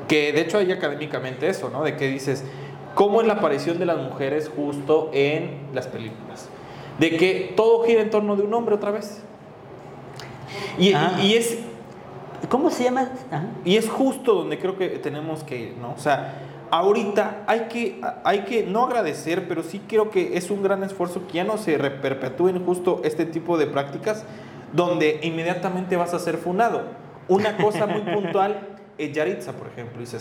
[0.08, 1.84] que de hecho hay académicamente eso, ¿no?
[1.84, 2.44] De que dices,
[2.94, 6.50] cómo es la aparición de las mujeres justo en las películas.
[7.02, 9.24] De que todo gira en torno de un hombre otra vez.
[10.78, 11.18] Y, ah.
[11.20, 11.58] es...
[12.48, 13.10] ¿Cómo se llama?
[13.66, 15.94] Y es justo donde creo que tenemos que ir, ¿no?
[15.94, 16.36] O sea,
[16.70, 21.26] ahorita hay que, hay que no agradecer, pero sí creo que es un gran esfuerzo
[21.26, 24.24] que ya no se perpetúen justo este tipo de prácticas
[24.72, 26.84] donde inmediatamente vas a ser funado.
[27.28, 30.18] Una cosa muy puntual es Yaritza, por ejemplo, y su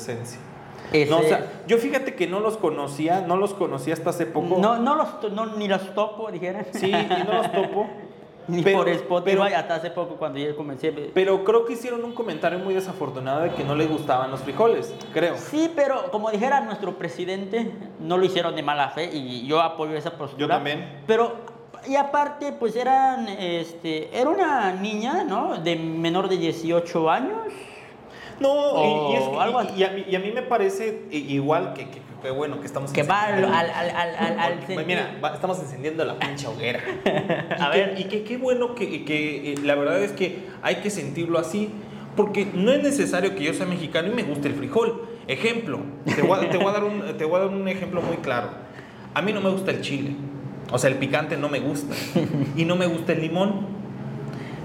[1.08, 1.20] no,
[1.66, 4.58] yo fíjate que no los conocía, no los conocía hasta hace poco.
[4.58, 6.66] No, no los, ni los topo, dijeran.
[6.72, 7.86] Sí, y no los topo.
[8.48, 10.90] Ni Pero- por Spotify pero- hasta hace poco cuando yo comencé.
[10.90, 14.92] Pero creo que hicieron un comentario muy desafortunado de que no les gustaban los frijoles,
[15.12, 15.36] creo.
[15.36, 17.70] Sí, pero como dijera nuestro presidente,
[18.00, 20.40] no lo hicieron de mala fe y yo apoyo esa postura.
[20.40, 21.02] Yo también.
[21.06, 21.34] Pero,
[21.86, 25.56] y aparte, pues eran, este, era una niña, ¿no?
[25.58, 27.52] De menor de 18 años.
[28.40, 31.74] No, y- y, es que- algo y- a mí, y a mí me parece igual
[31.74, 35.58] que, que, que bueno que estamos Que va al, al, al, al, Mira, va- estamos
[35.60, 36.80] encendiendo la pinche hoguera.
[37.58, 37.94] A y ver.
[37.94, 41.38] Que, y que qué bueno que, que, eh, la verdad es que hay que sentirlo
[41.38, 41.70] así,
[42.16, 45.06] porque no es necesario que yo sea mexicano y me guste el frijol.
[45.28, 45.80] Ejemplo,
[46.16, 48.16] te voy, a, te voy a dar un, te voy a dar un ejemplo muy
[48.16, 48.48] claro.
[49.14, 50.12] A mí no me gusta el chile,
[50.72, 51.94] o sea, el picante no me gusta,
[52.56, 53.66] y no me gusta el limón.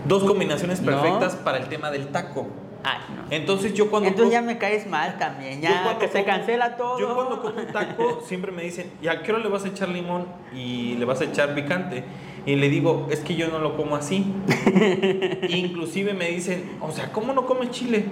[0.07, 0.91] Dos combinaciones No.
[0.91, 2.47] perfectas para el tema del taco.
[2.88, 3.23] Ay, no.
[3.31, 4.09] Entonces yo cuando...
[4.09, 6.99] Entonces ya me caes mal también, ya que se como- cancela todo.
[6.99, 9.69] Yo cuando como un taco siempre me dicen, ¿y a qué hora le vas a
[9.69, 12.03] echar limón y le vas a echar picante?
[12.45, 14.23] Y le digo, es que yo no lo como así.
[15.49, 18.05] Inclusive me dicen, o sea, ¿cómo no comes chile?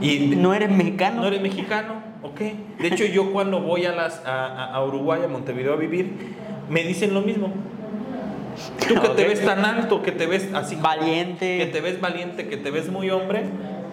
[0.00, 1.20] Y ¿No eres mexicano?
[1.22, 1.94] ¿No eres mexicano?
[2.22, 2.40] ¿Ok?
[2.80, 6.12] De hecho, yo cuando voy a, las, a- a Uruguay, a Montevideo a vivir,
[6.68, 7.52] me dicen lo mismo.
[8.86, 10.76] Tú que te ves tan alto, que te ves así...
[10.76, 11.58] Valiente.
[11.58, 13.44] Que te ves valiente, que te ves muy hombre,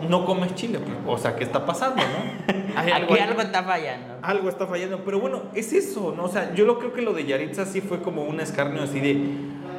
[0.09, 0.79] no comes chile.
[0.79, 2.55] pues, O sea, ¿qué está pasando, no?
[2.77, 4.15] Hay Aquí ahí- algo está fallando.
[4.21, 5.01] algo está fallando.
[5.05, 6.23] Pero bueno, es eso, ¿no?
[6.25, 8.99] O sea, yo lo creo que lo de Yaritza sí fue como un escarnio así
[8.99, 9.17] de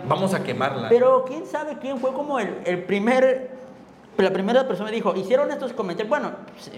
[0.09, 0.89] vamos a quemarla.
[0.89, 3.51] Pero quién sabe quién fue como el, el primer,
[4.24, 6.32] la primera persona que dijo, hicieron estos comentarios, bueno,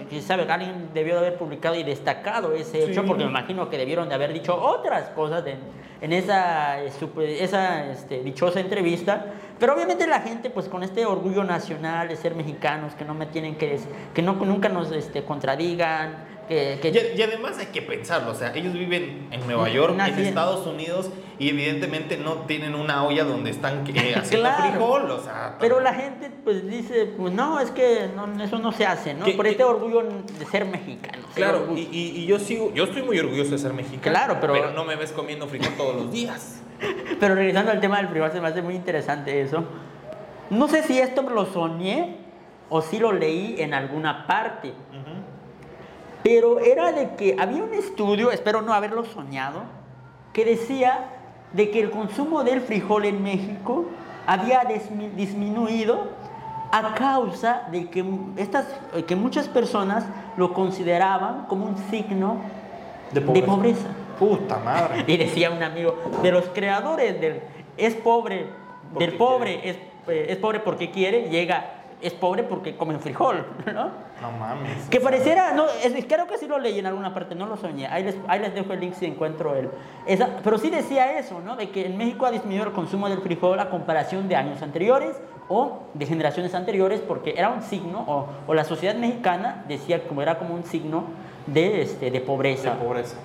[0.09, 2.91] quién sabe, alguien debió de haber publicado y destacado ese Sí.
[2.91, 5.57] hecho, porque me imagino que debieron de haber dicho otras cosas en,
[6.01, 6.91] en esa, eh,
[7.39, 9.25] esa este, dichosa entrevista,
[9.57, 13.25] pero obviamente la gente pues con este orgullo nacional de ser mexicanos, que no me
[13.25, 13.79] tienen que,
[14.13, 16.79] que no, nunca nos este, contradigan, que...
[16.81, 20.19] que- Y, y además hay que pensarlo, o sea, ellos viven en Nueva York, en
[20.19, 24.63] Estados Unidos, y evidentemente no tienen una olla donde están eh, haciendo Claro.
[24.71, 25.55] frijol, o sea.
[25.61, 29.23] Pero la gente pues dice, pues no, es que no, eso no se hace, ¿no?
[29.23, 31.23] Que- Por este orgullo de ser mexicano.
[31.35, 34.01] Claro, y, y- y yo sigo, yo estoy muy orgulloso de ser mexicano.
[34.01, 36.61] Claro, pero- no me ves comiendo frijol todos los días.
[37.19, 39.65] Pero regresando al tema del privado, se me hace muy interesante eso.
[40.49, 42.15] No sé si esto lo soñé
[42.69, 44.73] o si lo leí en alguna parte,
[46.23, 49.61] pero era de que había un estudio, espero no haberlo soñado,
[50.33, 51.05] que decía
[51.53, 53.85] de que el consumo del frijol en México
[54.27, 56.07] había dismi- disminuido
[56.71, 58.05] a causa de que,
[58.37, 58.67] estas,
[59.07, 60.05] que muchas personas
[60.37, 62.37] lo consideraban como un signo
[63.11, 63.87] De de pobreza.
[64.19, 65.03] Puta madre.
[65.07, 67.41] Y decía un amigo, de los creadores del
[67.77, 68.45] es pobre,
[68.93, 73.45] Porque del pobre es, eh, es pobre porque quiere, llega, es pobre porque come frijol,
[73.73, 73.91] ¿no?
[74.21, 74.87] No mames.
[74.89, 77.87] Que pareciera, no, es- creo que sí lo leí en alguna parte, no lo soñé.
[77.87, 79.69] Ahí les, ahí les dejo el link si encuentro el.
[80.05, 81.55] Esa, pero sí decía eso, ¿no?
[81.55, 85.19] De que en México ha disminuido el consumo del frijol a comparación de años anteriores
[85.49, 90.21] o de generaciones anteriores, porque era un signo, o, o la sociedad mexicana decía como
[90.21, 91.05] era como un signo
[91.47, 92.71] de, este, de pobreza.
[92.75, 93.15] De pobreza.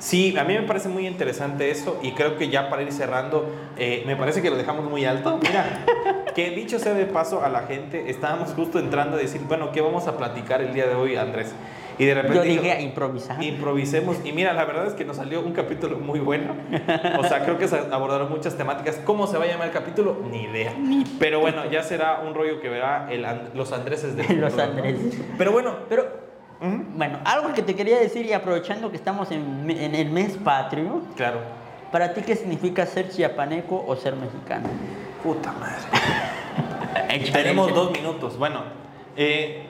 [0.00, 3.48] Sí, a mí me parece muy interesante eso y creo que ya para ir cerrando,
[3.76, 5.38] eh, me parece que lo dejamos muy alto.
[5.42, 5.84] Mira,
[6.34, 9.82] que dicho sea de paso a la gente, estábamos justo entrando a decir, bueno, ¿qué
[9.82, 11.54] vamos a platicar el día de hoy, Andrés?
[11.98, 13.42] Y de repente Yo dije a improvisar.
[13.42, 14.16] improvisemos.
[14.24, 16.54] Y mira, la verdad es que nos salió un capítulo muy bueno.
[17.18, 18.98] O sea, creo que se abordaron muchas temáticas.
[19.04, 20.16] ¿Cómo se va a llamar el capítulo?
[20.30, 20.72] Ni idea.
[21.18, 25.20] Pero bueno, ya será un rollo que verá el los Andreses de Los Andreses.
[25.36, 26.29] Pero bueno, Pero,
[26.60, 31.00] bueno, algo que te quería decir y aprovechando que estamos en, en el mes patrio,
[31.16, 31.38] claro.
[31.90, 34.68] ¿para ti qué significa ser chiapaneco o ser mexicano?
[35.22, 37.22] Puta madre.
[37.32, 38.38] Tenemos dos minutos.
[38.38, 38.62] Bueno,
[39.16, 39.62] eh,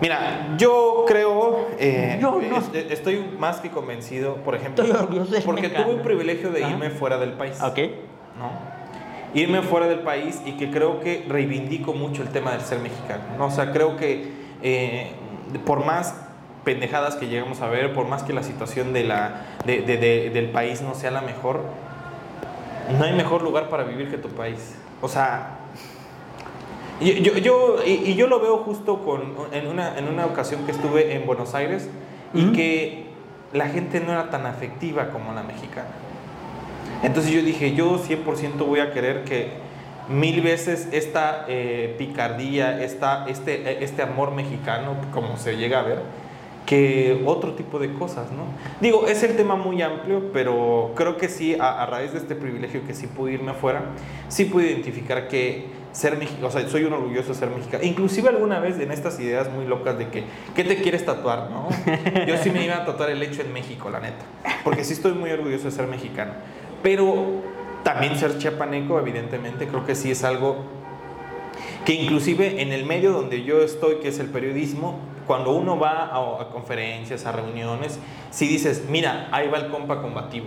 [0.00, 4.84] mira, yo creo, eh, Yo no- est- estoy más que convencido, por ejemplo,
[5.44, 6.72] porque tuve el privilegio de Ajá.
[6.72, 7.60] irme fuera del país.
[7.62, 7.78] Ok.
[8.38, 8.76] ¿no?
[9.34, 13.22] Irme fuera del país y que creo que reivindico mucho el tema del ser mexicano.
[13.38, 13.46] ¿no?
[13.46, 15.10] O sea, creo que eh,
[15.64, 16.14] por más
[16.64, 20.30] pendejadas que llegamos a ver, por más que la situación de la, de- de- de-
[20.30, 21.60] del país no sea la mejor,
[22.98, 24.74] no hay mejor lugar para vivir que tu país.
[25.00, 25.58] O sea,
[27.00, 30.64] yo, yo, yo- y, y yo lo veo justo con, en, una, en una ocasión
[30.64, 31.88] que estuve en Buenos Aires
[32.34, 33.06] y que
[33.52, 35.88] la gente no era tan afectiva como la mexicana.
[37.02, 39.50] Entonces yo dije, yo 100% voy a querer que
[40.08, 46.02] mil veces esta eh, picardía, esta, este, este amor mexicano, como se llega a ver,
[46.64, 48.44] que otro tipo de cosas, ¿no?
[48.80, 52.34] Digo, es el tema muy amplio, pero creo que sí, a, a raíz de este
[52.34, 53.82] privilegio que sí pude irme afuera,
[54.28, 57.82] sí pude identificar que ser mexicano, o sea, soy un orgulloso de ser mexicano.
[57.82, 61.68] Inclusive alguna vez en estas ideas muy locas de que, ¿qué te quieres tatuar, no?
[62.26, 64.24] Yo sí me iba a tatuar el hecho en México, la neta,
[64.62, 66.32] porque sí estoy muy orgulloso de ser mexicano.
[66.82, 67.42] Pero
[67.86, 70.56] También ser chiapaneco, evidentemente, creo que sí es algo
[71.84, 76.06] que inclusive en el medio donde yo estoy, que es el periodismo, cuando uno va
[76.12, 78.00] a, conferencias, a reuniones,
[78.32, 80.46] si dices, mira, ahí va el compa combativo.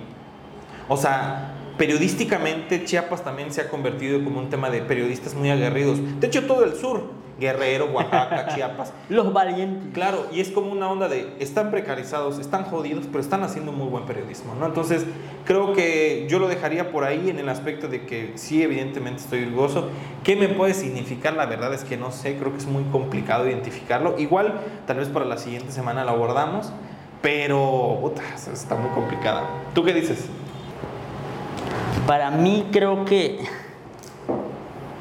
[0.89, 5.97] O sea, periodísticamente Chiapas también se ha convertido como un tema de periodistas muy aguerridos.
[6.19, 7.03] De hecho, todo el sur,
[7.39, 8.93] Guerrero, Oaxaca, Chiapas.
[9.09, 9.93] Los valientes.
[9.93, 13.87] Claro, y es como una onda de, están precarizados, están jodidos, pero están haciendo muy
[13.87, 14.65] buen periodismo, ¿no?
[14.65, 15.05] Entonces,
[15.45, 19.43] creo que yo lo dejaría por ahí en el aspecto de que sí, evidentemente estoy
[19.43, 19.89] orgulloso.
[20.23, 21.33] ¿Qué me puede significar?
[21.33, 24.19] La verdad es que no sé, creo que es muy complicado identificarlo.
[24.19, 26.71] Igual, tal vez para la siguiente semana lo abordamos,
[27.21, 28.21] pero, puta,
[28.51, 29.43] está muy complicada.
[29.73, 30.25] ¿Tú qué dices?
[32.07, 33.39] Para mí creo que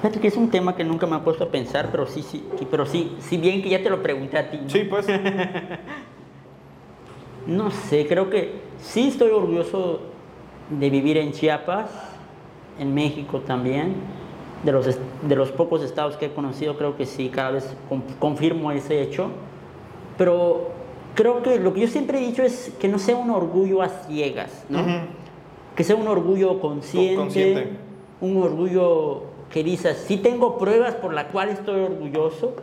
[0.00, 2.44] Fíjate que es un tema que nunca me ha puesto a pensar, pero sí, sí,
[2.70, 4.60] pero sí, si bien que ya te lo pregunté a ti.
[4.68, 5.06] Sí, pues.
[7.46, 10.00] no sé, creo que sí estoy orgulloso
[10.70, 11.90] de vivir en Chiapas,
[12.78, 13.94] en México también.
[14.62, 17.76] De los, de los pocos estados que he conocido, creo que sí, cada vez
[18.18, 19.30] confirmo ese hecho.
[20.16, 20.70] Pero
[21.14, 23.88] creo que lo que yo siempre he dicho es que no sea un orgullo a
[23.88, 24.80] ciegas, ¿no?
[25.76, 27.68] Que sea un orgullo consciente, consciente,
[28.20, 32.54] un orgullo que dice, sí tengo pruebas por las cuales estoy orgulloso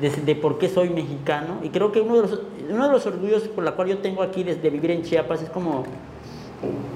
[0.00, 1.58] de, por qué soy mexicano.
[1.62, 2.40] Y creo que uno de, los,
[2.70, 5.50] uno de los orgullos por la cual yo tengo aquí desde vivir en Chiapas es
[5.50, 5.84] como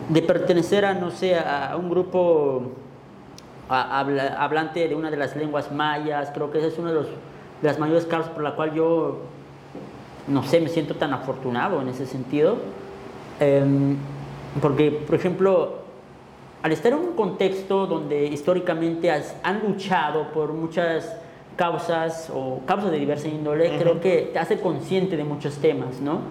[0.09, 2.73] de pertenecer a, no sé, a, un grupo
[3.69, 6.31] hablante de una de las lenguas mayas.
[6.33, 9.19] Creo que ese es uno de, los, de las mayores causas por la cual yo,
[10.27, 12.57] no sé, me siento tan afortunado en ese sentido.
[13.41, 13.97] Em,
[14.63, 15.86] porque, por ejemplo,
[16.67, 21.17] al estar en un contexto donde históricamente han luchado por muchas
[21.55, 26.23] causas o causas de diversa índole, creo que te hace consciente de muchos temas, ¿no?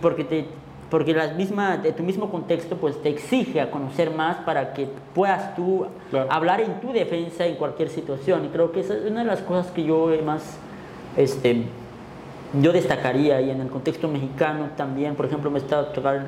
[0.00, 0.46] porque te,
[0.88, 4.88] porque la misma, de tu mismo contexto pues te exige a conocer más para que
[5.14, 5.84] puedas tú
[6.30, 8.46] hablar en tu defensa en cualquier situación.
[8.46, 10.56] Y creo que esa es una de las cosas que yo más
[11.18, 11.64] este,
[12.62, 16.24] yo destacaría y en el contexto mexicano también, por ejemplo, me he estado tocando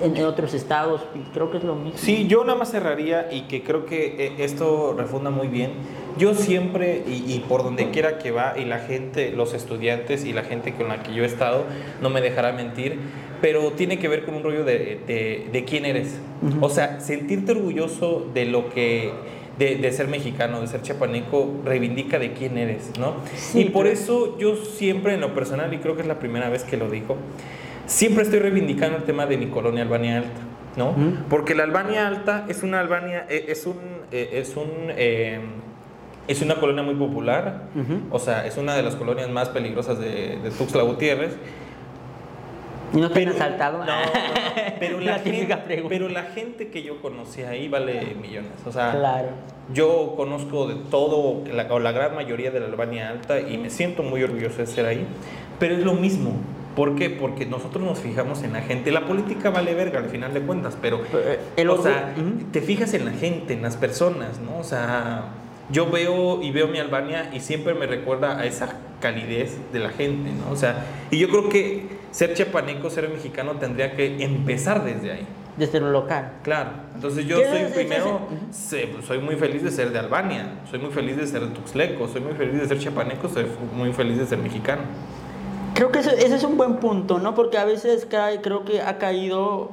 [0.00, 1.98] en, otros estados y creo que es lo mismo.
[1.98, 5.72] Sí, yo nada más cerraría y que creo que eh, esto refunda muy bien.
[6.18, 10.42] Yo siempre, y, por donde quiera que va, y la gente, los estudiantes y la
[10.42, 11.64] gente con la que yo he estado,
[12.02, 12.98] no me dejará mentir,
[13.40, 16.18] pero tiene que ver con un rollo de, de, quién eres.
[16.60, 19.12] O sea, sentirte orgulloso de lo que
[19.58, 23.14] de, de, ser mexicano, de ser chapaneco, reivindica de quién eres, ¿no?
[23.54, 26.62] y por eso yo siempre en lo personal, y creo que es la primera vez
[26.62, 27.16] que lo digo,
[27.88, 30.40] siempre estoy reivindicando el tema de mi colonia Albania Alta,
[30.76, 30.94] ¿no?
[31.28, 33.78] Porque la Albania Alta es una Albania, es un,
[34.12, 35.40] eh, es un, eh,
[36.28, 37.62] es una colonia muy popular,
[38.10, 41.36] o sea, es una de las colonias más peligrosas de, de Tuxtla Gutiérrez.
[42.92, 43.78] ¿Y no te han asaltado?
[43.78, 44.10] No, no,
[44.78, 48.52] pero, la gente, pero la gente que yo conocí ahí vale millones.
[48.66, 49.28] O sea, claro.
[49.74, 53.68] yo conozco de todo, la, o la gran mayoría de la Albania Alta, y me
[53.68, 55.06] siento muy orgulloso de ser ahí.
[55.58, 56.32] Pero es lo mismo.
[56.78, 57.10] ¿Por qué?
[57.10, 58.92] Porque nosotros nos fijamos en la gente.
[58.92, 62.14] La política vale verga al final de cuentas, pero, eh, o sea,
[62.52, 64.60] te fijas en la gente, en las personas, ¿no?
[64.60, 65.24] O sea,
[65.72, 69.90] yo veo y veo mi Albania y siempre me recuerda a esa calidez de la
[69.90, 70.52] gente, ¿no?
[70.52, 75.26] O sea, y yo creo que ser chapaneco, ser mexicano tendría que empezar desde ahí.
[75.56, 76.34] Desde lo local.
[76.44, 76.70] Claro.
[76.94, 81.26] Entonces yo soy primero, soy muy feliz de ser de Albania, soy muy feliz de
[81.26, 84.82] ser tuxleco, soy muy feliz de ser chapaneco, soy muy feliz de ser mexicano.
[85.74, 87.34] Creo que ese, es un buen punto, ¿no?
[87.34, 89.70] Porque a veces cae, creo que ha caído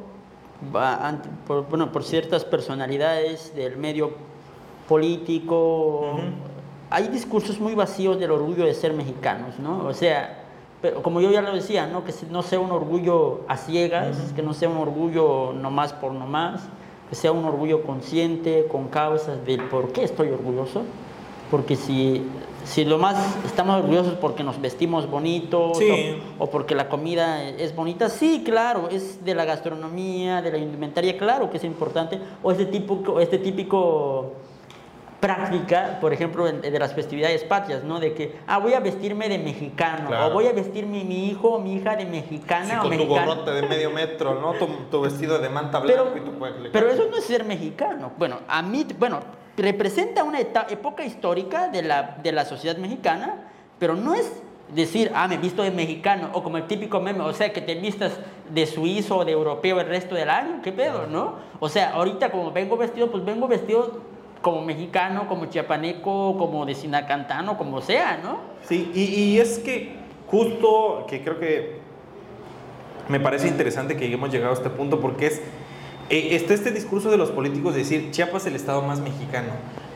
[1.48, 4.14] por, bueno, por ciertas personalidades del medio
[4.88, 6.20] político.
[6.90, 9.86] Hay discursos muy vacíos del orgullo de ser mexicanos, ¿no?
[9.86, 10.44] O sea,
[10.82, 12.04] pero como yo ya lo decía, ¿no?
[12.04, 16.62] Que no sea un orgullo a ciegas, que no sea un orgullo nomás por nomás,
[17.10, 20.84] que sea un orgullo consciente, con causas del por qué estoy orgulloso.
[21.50, 22.24] Porque si
[22.66, 25.72] si lo más estamos orgullosos porque nos vestimos bonito
[26.40, 31.18] o, porque la comida es bonita, sí, claro, es de la gastronomía, de la indumentaria,
[31.18, 34.34] claro que es importante, o este típico, este típico
[35.20, 38.00] práctica, por ejemplo, de las festividades patrias, ¿no?
[38.00, 41.60] De que, ah, voy a vestirme de mexicano, o voy a vestirme mi hijo o
[41.60, 44.54] mi hija de mexicana sí, con tu gorrote de medio metro, ¿no?
[44.54, 48.12] Tu, vestido de manta blanca y tu Pero eso no es ser mexicano.
[48.18, 49.20] Bueno, a mí, bueno,
[49.58, 53.36] representa una época histórica de la, de la sociedad mexicana,
[53.80, 54.32] pero no es
[54.74, 57.76] decir, ah, me visto de mexicano, o como el típico meme, o sea, que te
[57.76, 58.14] vistas
[58.50, 61.36] de suizo o de europeo el resto del año, ¿qué pedo, no?
[61.60, 64.02] O sea, ahorita como vengo vestido, pues vengo vestido
[64.42, 68.40] como mexicano, como chiapaneco, como de sinacantano, como sea, ¿no?
[68.64, 69.96] Sí, y, y es que
[70.28, 71.80] justo que creo que
[73.08, 75.42] me parece interesante que hayamos llegado a este punto porque es
[76.10, 79.50] eh, está este discurso de los políticos de decir Chiapas es el estado más mexicano.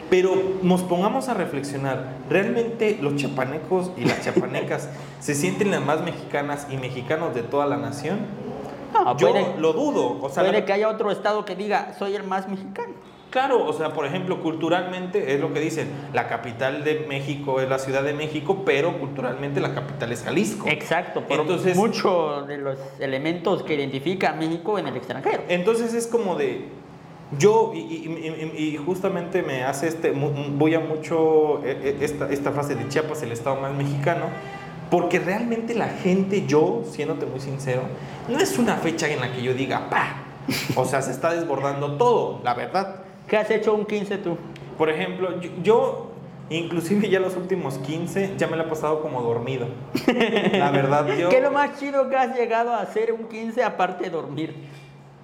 [0.10, 0.34] Pero
[0.64, 4.90] nos pongamos a reflexionar, ¿realmente los chapanecos y las chapanecas
[5.20, 8.20] se sienten las más mexicanas y mexicanos de toda la nación?
[8.92, 10.18] No, Yo puede- lo dudo.
[10.20, 12.94] O sea, Puede la- que haya otro estado que diga, soy el más mexicano.
[13.30, 17.70] Claro, o sea, por ejemplo, culturalmente es lo que dicen, la capital de México es
[17.70, 20.68] la Ciudad de México, pero culturalmente la capital es Jalisco.
[20.68, 25.44] Exacto, por Entonces- muchos de los elementos que identifica a México en el extranjero.
[25.48, 26.66] Entonces es como de,
[27.38, 32.30] yo, y, y- y- y justamente me hace este, voy a mucho eh, eh, esta,
[32.32, 34.26] esta frase de Chiapas, el estado más mexicano,
[34.90, 37.84] porque realmente la gente, yo, siéndote muy sincero,
[38.28, 40.24] no es una fecha en la que yo diga, pa,
[40.76, 43.04] o sea, se está desbordando todo, la verdad.
[43.30, 44.38] ¿Qué has hecho un 15 tú?
[44.76, 46.12] Por ejemplo, yo, yo,
[46.50, 49.68] inclusive ya los últimos 15 ya me la he pasado como dormido.
[50.52, 51.30] La verdad, yo...
[51.30, 54.56] ¿Qué es lo más chido que has llegado a hacer un 15 aparte de dormir?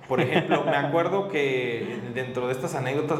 [0.07, 3.19] Por ejemplo, me acuerdo que dentro de estas anécdotas,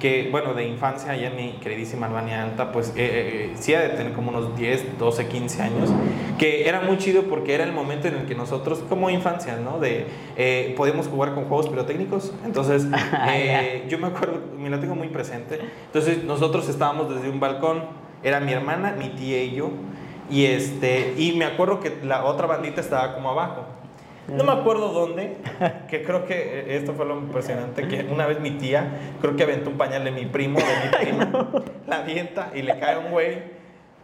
[0.00, 3.80] que bueno, de infancia, allá en mi queridísima Albania Alta, pues eh, eh, sí ha
[3.80, 5.90] de tener como unos 10, 12, 15 años,
[6.38, 9.78] que era muy chido porque era el momento en el que nosotros, como infancia, ¿no?
[9.78, 10.06] De,
[10.36, 12.32] eh, podemos jugar con juegos pirotécnicos.
[12.44, 12.86] Entonces,
[13.28, 15.60] eh, yo me acuerdo, me la tengo muy presente.
[15.86, 17.82] Entonces, nosotros estábamos desde un balcón,
[18.22, 19.70] era mi hermana, mi tía y yo,
[20.30, 23.66] y, este, y me acuerdo que la otra bandita estaba como abajo.
[24.28, 25.36] No me acuerdo dónde,
[25.88, 29.42] que creo que eh, esto fue lo impresionante, que una vez mi tía, creo que
[29.42, 31.50] aventó un pañal de mi primo, de mi prima,
[31.86, 33.42] la avienta y le cae un güey,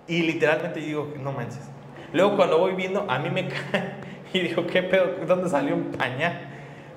[0.06, 1.70] y literalmente digo, no manches.
[2.12, 3.94] Luego cuando voy viendo, a mí me cae,
[4.32, 5.06] y digo, ¿qué pedo?
[5.26, 6.49] ¿Dónde salió un pañal?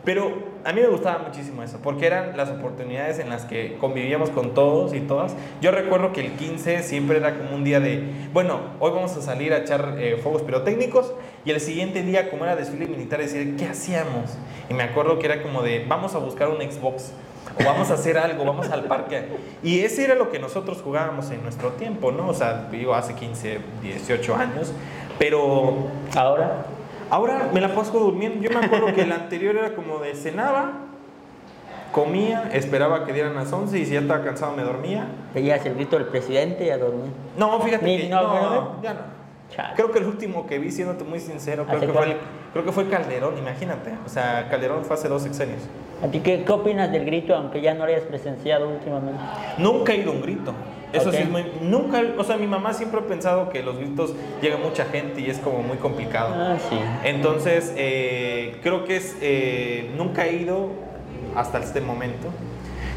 [0.04, 0.34] Pero
[0.66, 4.54] a mí me gustaba muchísimo eso, porque eran las oportunidades en las que convivíamos con
[4.54, 5.34] todos y todas.
[5.62, 9.22] Yo recuerdo que el 15 siempre era como un día de, bueno, hoy vamos a
[9.22, 11.14] salir a echar eh, fuegos pirotécnicos,
[11.46, 14.38] y el siguiente día, como era desfile militar, decir, ¿qué hacíamos?
[14.70, 17.14] Y me acuerdo que era como de, vamos a buscar un Xbox,
[17.60, 19.24] o vamos a hacer algo, vamos al parque.
[19.62, 22.28] Y ese era lo que nosotros jugábamos en nuestro tiempo, ¿no?
[22.28, 24.74] O sea, digo, hace 15, 18 años,
[25.20, 26.66] pero Ahora,
[27.10, 28.42] Ahora me la paso durmiendo.
[28.42, 30.72] Yo me acuerdo que el anterior era como de cenaba,
[31.92, 35.06] comía, esperaba que dieran las 11 y si ya estaba cansado me dormía.
[35.34, 37.12] veías el grito del presidente y a dormir.
[37.38, 38.62] No, fíjate Ni- que no, no, ¿verdad?
[38.82, 39.00] ya no.
[39.56, 39.74] Chale.
[39.76, 42.18] Creo que el último que vi, siéndote muy sincero, creo ¿Hace que, fue el-
[42.54, 43.92] creo que fue Calderón, imagínate.
[44.04, 45.62] O sea, Calderón fue hace dos sexenios.
[46.04, 49.22] ¿A ti qué, qué opinas del grito, aunque ya no lo hayas presenciado últimamente?
[49.60, 50.54] Nunca he ido a un grito.
[50.94, 51.46] Eso sí es muy...
[51.62, 55.30] Nunca, o sea, mi mamá siempre ha pensado que los gritos llega mucha gente y
[55.30, 56.34] es como muy complicado.
[56.38, 56.76] Ah, sí.
[57.04, 59.18] Entonces, eh, creo que es.
[59.22, 60.70] eh, nunca he ido
[61.36, 62.28] hasta este momento.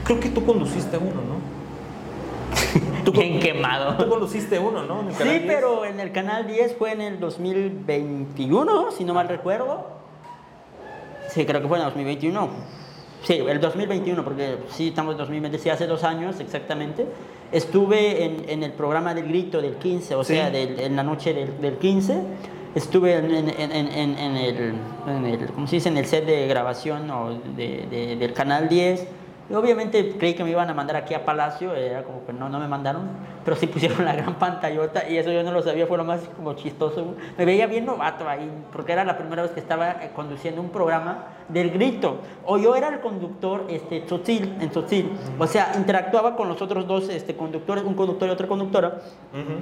[0.05, 1.57] Creo que tú conduciste uno, ¿no?
[3.05, 3.97] Tú, Bien quemado.
[3.97, 5.01] tú conduciste uno, ¿no?
[5.01, 5.55] En el Canal Sí, 10.
[5.55, 9.87] pero en el canal 10 fue en el 2021, si no mal recuerdo.
[11.29, 12.49] Sí, creo que fue en el 2021.
[13.23, 17.07] Sí, el 2021, porque sí, estamos en 2020, sí, hace dos años exactamente.
[17.53, 20.35] Estuve en, en el programa del grito del 15, o Sí.
[20.35, 22.21] sea, del- en la noche del, del 15.
[22.75, 24.75] Estuve en, en- en- en- en el,
[25.07, 25.89] en el, ¿cómo se dice?
[25.89, 29.07] En el set de grabación o de- de- del canal 10.
[29.49, 32.49] Y obviamente creí que me iban a mandar aquí a Palacio, era como que no,
[32.49, 33.09] no me mandaron,
[33.45, 36.21] pero sí pusieron la gran pantallota y eso yo no lo sabía, fue lo más
[36.37, 37.15] como chistoso.
[37.39, 40.71] Me veía bien novato ahí, porque era la primera vez que estaba eh, conduciendo un
[40.71, 42.19] programa del grito.
[42.45, 46.87] O yo era el conductor este, Tzotzil, en Tzotzil, o sea, interactuaba con los otros
[46.87, 48.89] dos este, conductores, un conductor y otra conductora,
[49.33, 49.59] Ujú.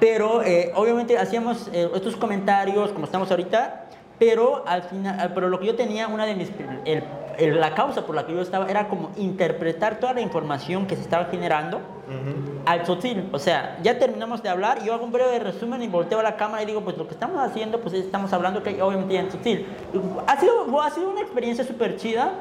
[0.00, 3.86] pero eh, obviamente hacíamos eh, estos comentarios como estamos ahorita,
[4.18, 6.50] pero al final, al- pero lo que yo tenía, una de mis,
[6.84, 7.02] el-
[7.38, 11.02] la causa por la que yo estaba era como interpretar toda la información que se
[11.02, 12.60] estaba generando Ujú.
[12.66, 13.28] al Tzotzil.
[13.32, 16.22] O sea, ya terminamos de hablar, y yo hago un breve resumen y volteo a
[16.22, 19.28] la cámara y digo, pues lo que estamos haciendo, pues estamos hablando que obviamente en
[19.28, 19.66] Tzotzil.
[20.26, 22.32] Ha sido, ha sido una experiencia súper chida.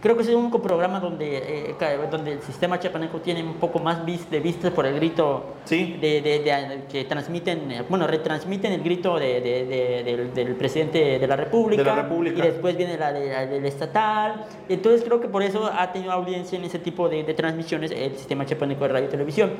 [0.00, 1.36] Creo que es el único programa donde,
[1.70, 1.74] eh,
[2.10, 5.98] donde el sistema chapaneco tiene un poco más de vistas por el grito Sí.
[6.00, 10.54] de, de- de- que transmiten, eh, bueno, retransmiten el grito de- de- de- del, del
[10.56, 11.82] presidente de la República.
[11.82, 12.38] De la República.
[12.38, 14.46] Y después viene la, de- la del estatal.
[14.70, 18.16] Entonces creo que por eso ha tenido audiencia en ese tipo de, de transmisiones el
[18.16, 19.50] sistema chapaneco de radio y televisión.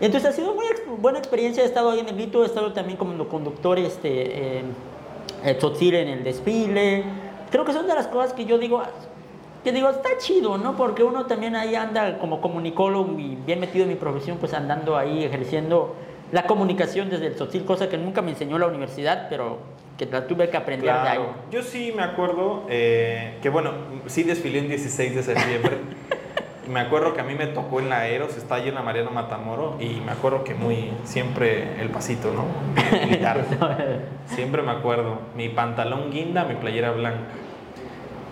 [0.00, 0.64] Entonces ha sido muy
[0.98, 4.62] buena experiencia, he estado ahí en el grito, he estado también como conductor este,
[5.58, 7.04] Tzotzil en el desfile.
[7.50, 8.82] Creo que son de las cosas que yo digo,
[9.64, 10.76] que digo, está chido, ¿no?
[10.76, 14.96] Porque uno también ahí anda como comunicólogo y bien metido en mi profesión, pues andando
[14.96, 15.94] ahí ejerciendo
[16.32, 19.58] la comunicación desde el Tzotzil, cosa que nunca me enseñó la universidad, pero
[19.96, 21.16] que la tuve que aprender de ahí.
[21.18, 21.34] Claro.
[21.50, 23.72] Yo sí me acuerdo eh, que, bueno,
[24.06, 25.78] sí desfilé el 16 de septiembre.
[26.68, 29.10] Me acuerdo que a mí me tocó en la Aeros, está allí en la Mariano
[29.10, 32.44] Matamoro, y me acuerdo que muy, siempre el pasito, ¿no?
[33.06, 33.42] Militar.
[34.26, 35.18] Siempre me acuerdo.
[35.34, 37.20] Mi pantalón guinda, mi playera blanca.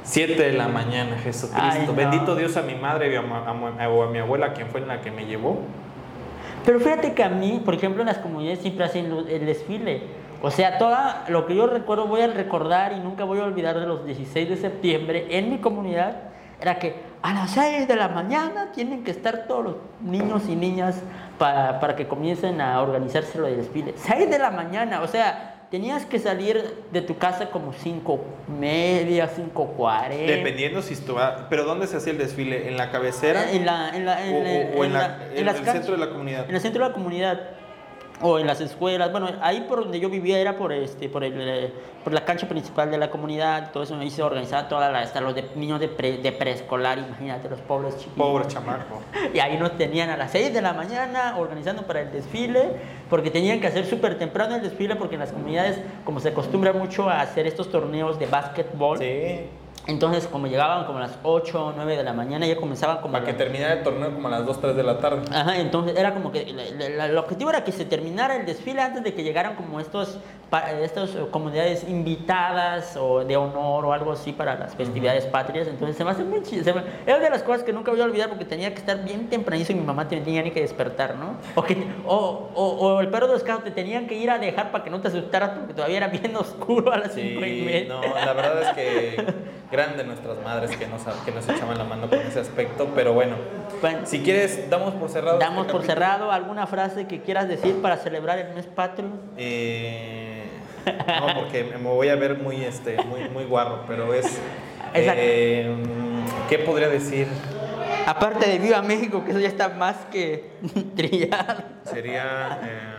[0.07, 1.61] 7 de la mañana, Jesucristo.
[1.61, 1.95] Ay, no.
[1.95, 5.11] Bendito Dios a mi madre y a, o a mi abuela, quien fue la que
[5.11, 5.59] me llevó.
[6.65, 10.03] Pero fíjate que a mí, por ejemplo, en las comunidades siempre hacen el desfile.
[10.43, 13.79] O sea, toda lo que yo recuerdo, voy a recordar y nunca voy a olvidar
[13.79, 16.17] de los 16 de septiembre en mi comunidad,
[16.61, 20.55] era que a las 6 de la mañana tienen que estar todos los niños y
[20.55, 21.03] niñas
[21.39, 23.95] para, para que comiencen a organizarse lo del desfile.
[23.97, 28.21] 6 de la mañana, o sea, tenías que salir de tu casa como 5
[28.61, 30.33] media, 5 40.
[30.33, 31.19] Dependiendo si estuvo.
[31.51, 32.69] Pero ¿dónde se hacía el desfile?
[32.69, 33.51] ¿En la cabecera?
[33.51, 34.35] En la, en la, en
[34.79, 36.49] o, en la- la- en en las el centro de la comunidad?
[36.49, 37.41] En el centro de la comunidad
[38.23, 41.35] o en las escuelas, bueno, ahí por donde yo vivía era por este por el
[41.37, 45.01] eh, por la cancha principal de la comunidad, todo eso ahí se organizaba toda la,
[45.01, 48.15] hasta los de- niños de, pre- de preescolar, imagínate los pobres chicos.
[48.17, 49.01] Pobre chamaco.
[49.35, 52.71] Y ahí nos tenían a las 6 de la mañana organizando para el desfile,
[53.11, 56.73] porque tenían que hacer súper temprano el desfile, porque en las comunidades, como se acostumbra
[56.73, 59.41] mucho a hacer estos torneos de básquetbol, Sí.
[59.87, 63.13] Entonces como llegaban como a las 8 o 9 de la mañana, ya comenzaban como
[63.13, 65.23] Para que las- terminara el torneo como a las 2, 3 de la tarde.
[65.33, 68.47] Ajá, entonces era como que la- la- la- el objetivo era que se terminara el
[68.47, 70.19] desfile antes de que llegaran como estos
[70.83, 75.67] estas eh, comunidades invitadas o de honor o algo así para las festividades patrias.
[75.69, 76.75] Entonces se me hace muy chido.
[76.75, 79.29] me- Era de las cosas que nunca voy a olvidar porque tenía que estar bien
[79.29, 81.37] tempranísimo y mi mamá te tenía ni que despertar, ¿no?
[81.55, 81.77] O, que,
[82.07, 84.85] o, o, o el perro de los scouts te tenían que ir a dejar para
[84.85, 87.89] que no te asustaras porque todavía era bien oscuro a las cinco y Sí, media.
[87.89, 89.27] no, la verdad es que
[89.71, 93.35] grande nuestras madres que nos, que nos echaban la mano con ese aspecto, pero bueno.
[93.81, 95.39] Bueno, Si quieres, damos por cerrado.
[95.39, 96.07] Damos este por capítulo.
[96.07, 99.11] cerrado alguna frase que quieras decir para celebrar el mes patrio.
[99.37, 100.45] Eh,
[100.87, 104.41] no, porque me voy a ver muy, este, muy, muy guarro, pero es.
[104.99, 105.77] Eh,
[106.49, 107.27] ¿Qué podría decir?
[108.07, 110.53] Aparte de Viva México, que eso ya está más que
[110.97, 111.63] trillado.
[111.85, 112.59] Sería.
[112.63, 112.96] eh,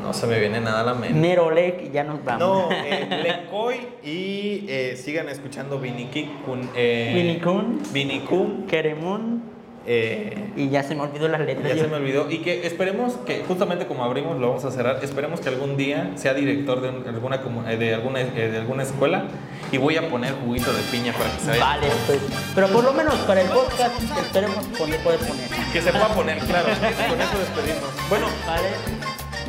[0.00, 1.18] no se me viene nada a la mente.
[1.18, 2.40] Nerolec y ya nos vamos.
[2.40, 6.70] No, eh, Lecoy y eh, sigan escuchando Vinikun.
[6.76, 8.66] Eh, Vinicún, Vinicum.
[8.66, 9.50] Queremun
[9.84, 11.66] Eh, y ya se me olvidó las letras.
[11.70, 12.30] ya Yo- se me olvidó.
[12.30, 15.00] Y que esperemos que, justamente como abrimos, lo vamos a cerrar.
[15.02, 18.84] Esperemos que algún día sea director de, un- alguna, eh, de, alguna, eh, de alguna
[18.84, 19.24] escuela.
[19.72, 21.64] Y voy a poner juguito de piña para que se vaya.
[21.64, 22.20] Vale, pues.
[22.54, 25.48] Pero por lo menos para el podcast esperemos poder, poder poner.
[25.72, 26.66] Que se pueda poner, claro.
[26.68, 27.90] Con eso despedimos.
[28.08, 28.68] Bueno, Vale,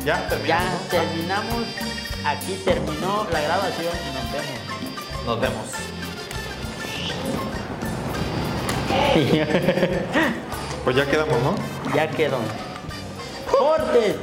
[0.04, 0.82] ya ya terminamos.
[0.82, 0.88] ¿no?
[0.90, 1.64] terminamos.
[2.24, 4.58] Aquí terminó la grabación y nos vemos.
[5.26, 5.66] Nos vemos.
[10.84, 11.54] Pues ya quedamos, ¿no?
[11.94, 12.36] ya quedó.
[13.50, 14.16] ¡Cortes!